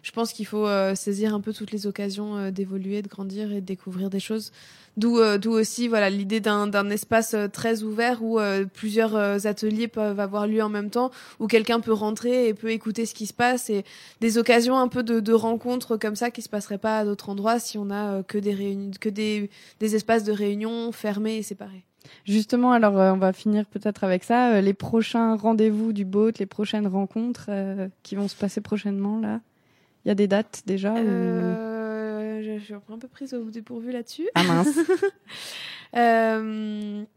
je 0.02 0.12
pense 0.12 0.34
qu'il 0.34 0.46
faut 0.46 0.68
euh, 0.68 0.96
saisir 0.96 1.34
un 1.34 1.40
peu 1.40 1.54
toutes 1.54 1.72
les 1.72 1.88
occasions 1.88 2.36
euh, 2.36 2.52
d'évoluer, 2.52 3.02
de 3.02 3.08
grandir 3.08 3.52
et 3.54 3.62
de 3.62 3.66
découvrir 3.66 4.10
des 4.10 4.20
choses. 4.20 4.52
D'où 4.96 5.18
euh, 5.18 5.40
d'où 5.40 5.52
aussi 5.52 5.88
voilà 5.88 6.12
l'idée 6.12 6.40
d'un 6.40 6.68
d'un 6.68 6.88
espace 6.92 7.34
euh, 7.34 7.48
très 7.48 7.82
ouvert 7.82 8.22
où 8.22 8.38
euh, 8.40 8.66
plusieurs 8.72 9.16
euh, 9.16 9.40
ateliers 9.46 9.88
peuvent 9.88 10.20
avoir 10.20 10.46
lieu 10.46 10.62
en 10.62 10.70
même 10.70 10.92
temps, 10.92 11.10
où 11.40 11.48
quelqu'un 11.48 11.80
peut 11.80 11.94
rentrer 11.94 12.48
et 12.48 12.54
peut 12.54 12.70
écouter 12.70 13.08
ce 13.08 13.16
qui 13.16 13.26
se 13.26 13.34
passe 13.34 13.72
et 13.72 13.86
des 14.22 14.38
occasions 14.38 14.78
un 14.78 14.88
peu 14.90 15.02
de, 15.02 15.20
de 15.20 15.34
rencontres 15.34 15.98
comme 15.98 16.16
ça 16.16 16.30
qui 16.30 16.44
se 16.44 16.50
passeraient 16.50 16.78
pas 16.78 17.00
à 17.00 17.06
d'autres 17.06 17.30
endroits 17.34 17.60
si 17.60 17.78
on 17.78 17.90
a 17.90 18.04
euh, 18.20 18.24
que 18.24 18.38
des 18.38 18.54
réunions, 18.54 18.92
que 19.00 19.10
des 19.10 19.50
des 19.80 19.96
espaces 19.96 20.24
de 20.24 20.32
réunion 20.32 20.92
fermés 20.92 21.38
et 21.38 21.44
séparés. 21.44 21.84
Justement, 22.26 22.72
alors 22.74 22.98
euh, 23.00 23.12
on 23.14 23.18
va 23.18 23.32
finir 23.34 23.66
peut-être 23.66 24.04
avec 24.04 24.24
ça. 24.24 24.54
euh, 24.54 24.62
les 24.62 24.74
prochains 24.74 25.36
rendez-vous 25.36 25.94
du 25.94 26.06
boat, 26.06 26.32
les 26.40 26.46
prochaines 26.46 26.88
rencontres 26.88 27.48
euh, 27.50 27.88
qui 28.04 28.16
vont 28.16 28.28
se 28.28 28.36
passer 28.36 28.62
prochainement 28.62 29.20
là? 29.20 29.40
Il 30.06 30.10
y 30.10 30.12
a 30.12 30.16
des 30.16 30.28
dates 30.28 30.64
déjà 30.66 30.94
ou- 30.94 30.98
je, 32.46 32.58
je 32.60 32.64
suis 32.66 32.74
un 32.74 32.98
peu 33.00 33.08
prise 33.08 33.34
au 33.34 33.50
dépourvu 33.50 33.92
là-dessus. 33.92 34.28
Ah 34.36 34.44
mince. 34.44 34.78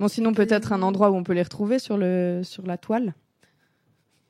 Bon, 0.00 0.08
sinon 0.08 0.32
peut-être 0.34 0.72
un 0.72 0.82
endroit 0.82 1.10
où 1.10 1.14
on 1.14 1.22
peut 1.22 1.32
les 1.34 1.42
retrouver 1.42 1.78
sur 1.78 1.96
le 1.96 2.40
sur 2.42 2.66
la 2.66 2.76
toile. 2.76 3.14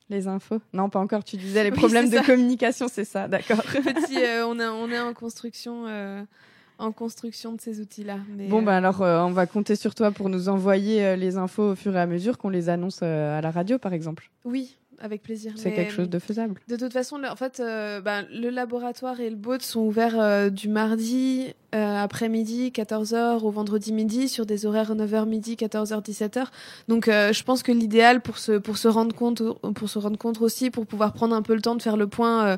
Les 0.09 0.27
infos. 0.27 0.59
Non, 0.73 0.89
pas 0.89 0.99
encore. 0.99 1.23
Tu 1.23 1.37
disais 1.37 1.63
les 1.63 1.71
Oui, 1.71 1.77
problèmes 1.77 2.09
de 2.09 2.19
communication, 2.25 2.87
c'est 2.91 3.05
ça. 3.05 3.27
D'accord. 3.27 3.61
petit, 3.71 4.17
euh, 4.23 4.45
on, 4.45 4.59
a, 4.59 4.69
on 4.71 4.89
est 4.91 4.99
en 4.99 5.13
construction, 5.13 5.85
euh, 5.87 6.21
en 6.77 6.91
construction 6.91 7.53
de 7.53 7.61
ces 7.61 7.79
outils-là. 7.79 8.17
Bon, 8.49 8.61
bah 8.61 8.75
alors, 8.77 9.01
euh, 9.01 9.21
on 9.21 9.31
va 9.31 9.45
compter 9.45 9.75
sur 9.75 9.95
toi 9.95 10.11
pour 10.11 10.29
nous 10.29 10.49
envoyer 10.49 11.15
les 11.15 11.37
infos 11.37 11.71
au 11.71 11.75
fur 11.75 11.95
et 11.95 11.99
à 12.01 12.05
mesure 12.05 12.37
qu'on 12.37 12.49
les 12.49 12.69
annonce 12.69 13.01
à 13.01 13.39
la 13.41 13.51
radio, 13.51 13.77
par 13.79 13.93
exemple. 13.93 14.29
oui, 14.45 14.75
avec 14.99 15.21
plaisir. 15.23 15.53
C'est 15.55 15.71
quelque 15.73 15.91
chose 15.93 16.09
de 16.09 16.19
faisable. 16.19 16.55
De 16.67 16.75
toute 16.75 16.93
façon, 16.93 17.17
le- 17.17 17.29
en 17.29 17.35
fait, 17.35 17.59
euh, 17.59 18.01
ben, 18.01 18.25
le 18.31 18.49
laboratoire 18.49 19.19
et 19.19 19.29
le 19.29 19.35
boat 19.35 19.59
sont 19.61 19.81
ouverts 19.81 20.19
euh, 20.19 20.49
du 20.49 20.67
mardi 20.69 21.53
euh, 21.75 22.03
après-midi, 22.03 22.71
14h, 22.73 23.43
au 23.43 23.49
vendredi 23.49 23.91
midi, 23.93 24.29
sur 24.29 24.45
des 24.45 24.65
horaires 24.65 24.95
9h 24.95 25.25
midi, 25.27 25.55
14h, 25.55 26.01
17h. 26.03 26.45
Donc, 26.87 27.05
je 27.07 27.43
pense 27.43 27.63
que 27.63 27.71
l'idéal 27.71 28.21
pour 28.21 28.37
se, 28.37 28.53
pour 28.53 28.77
se 28.77 28.87
rendre 28.87 29.15
compte, 29.15 29.41
pour 29.75 29.89
se 29.89 29.97
rendre 29.99 30.17
compte 30.17 30.41
aussi, 30.41 30.69
pour 30.69 30.85
pouvoir 30.85 31.13
prendre 31.13 31.35
un 31.35 31.41
peu 31.41 31.55
le 31.55 31.61
temps 31.61 31.75
de 31.75 31.81
faire 31.81 31.97
le 31.97 32.07
point. 32.07 32.57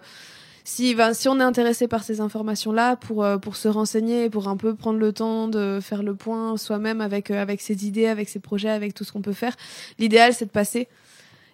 si, 0.66 0.96
ben, 0.96 1.14
si 1.14 1.30
on 1.30 1.40
est 1.40 1.44
intéressé 1.44 1.88
par 1.88 2.04
ces 2.04 2.20
informations-là, 2.22 2.96
pour, 2.98 3.26
pour 3.42 3.56
se 3.56 3.68
renseigner, 3.68 4.30
pour 4.30 4.48
un 4.48 4.58
peu 4.58 4.76
prendre 4.76 5.00
le 5.00 5.14
temps 5.14 5.48
de 5.48 5.80
faire 5.82 6.02
le 6.04 6.16
point 6.16 6.58
soi-même 6.58 7.00
avec, 7.02 7.32
avec 7.32 7.62
ses 7.62 7.86
idées, 7.88 8.08
avec 8.08 8.28
ses 8.30 8.40
projets, 8.40 8.70
avec 8.70 8.94
tout 8.94 9.04
ce 9.04 9.12
qu'on 9.12 9.22
peut 9.22 9.32
faire, 9.34 9.56
l'idéal, 10.00 10.34
c'est 10.34 10.46
de 10.46 10.50
passer 10.52 10.88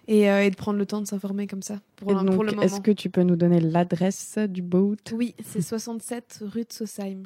et, 0.08 0.30
euh, 0.30 0.44
et 0.44 0.50
de 0.50 0.56
prendre 0.56 0.78
le 0.78 0.86
temps 0.86 1.00
de 1.00 1.06
s'informer 1.06 1.46
comme 1.46 1.62
ça 1.62 1.76
pour, 1.96 2.10
Et 2.10 2.14
pour 2.14 2.24
donc, 2.24 2.44
le 2.44 2.50
moment. 2.50 2.62
est-ce 2.62 2.80
que 2.80 2.90
tu 2.90 3.10
peux 3.10 3.22
nous 3.22 3.36
donner 3.36 3.60
l'adresse 3.60 4.38
du 4.48 4.62
boat? 4.62 4.96
Oui, 5.12 5.34
c'est 5.44 5.62
67 5.62 6.40
rue 6.42 6.62
de 6.64 6.72
Sosheim. 6.72 7.22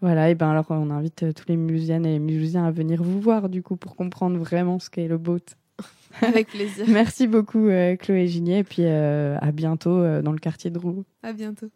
Voilà, 0.00 0.30
et 0.30 0.34
ben 0.34 0.50
alors 0.50 0.66
on 0.70 0.90
invite 0.90 1.22
euh, 1.22 1.32
tous 1.32 1.44
les 1.48 1.56
Mulhousiennes 1.56 2.04
et 2.06 2.12
les 2.14 2.18
Mulhousiens 2.18 2.64
à 2.64 2.70
venir 2.72 3.02
vous 3.02 3.20
voir 3.20 3.48
du 3.48 3.62
coup 3.62 3.76
pour 3.76 3.94
comprendre 3.94 4.36
vraiment 4.36 4.78
ce 4.80 4.90
qu'est 4.90 5.06
le 5.06 5.16
boat. 5.18 5.38
Avec 6.22 6.48
plaisir. 6.48 6.84
Merci 6.88 7.26
beaucoup 7.28 7.68
euh, 7.68 7.94
Chloé 7.96 8.26
Gigné 8.26 8.58
et 8.58 8.64
puis 8.64 8.82
euh, 8.84 9.36
à 9.40 9.52
bientôt 9.52 10.02
dans 10.22 10.32
le 10.32 10.38
quartier 10.38 10.70
de 10.70 10.78
Roux. 10.78 11.04
À 11.22 11.32
bientôt. 11.32 11.70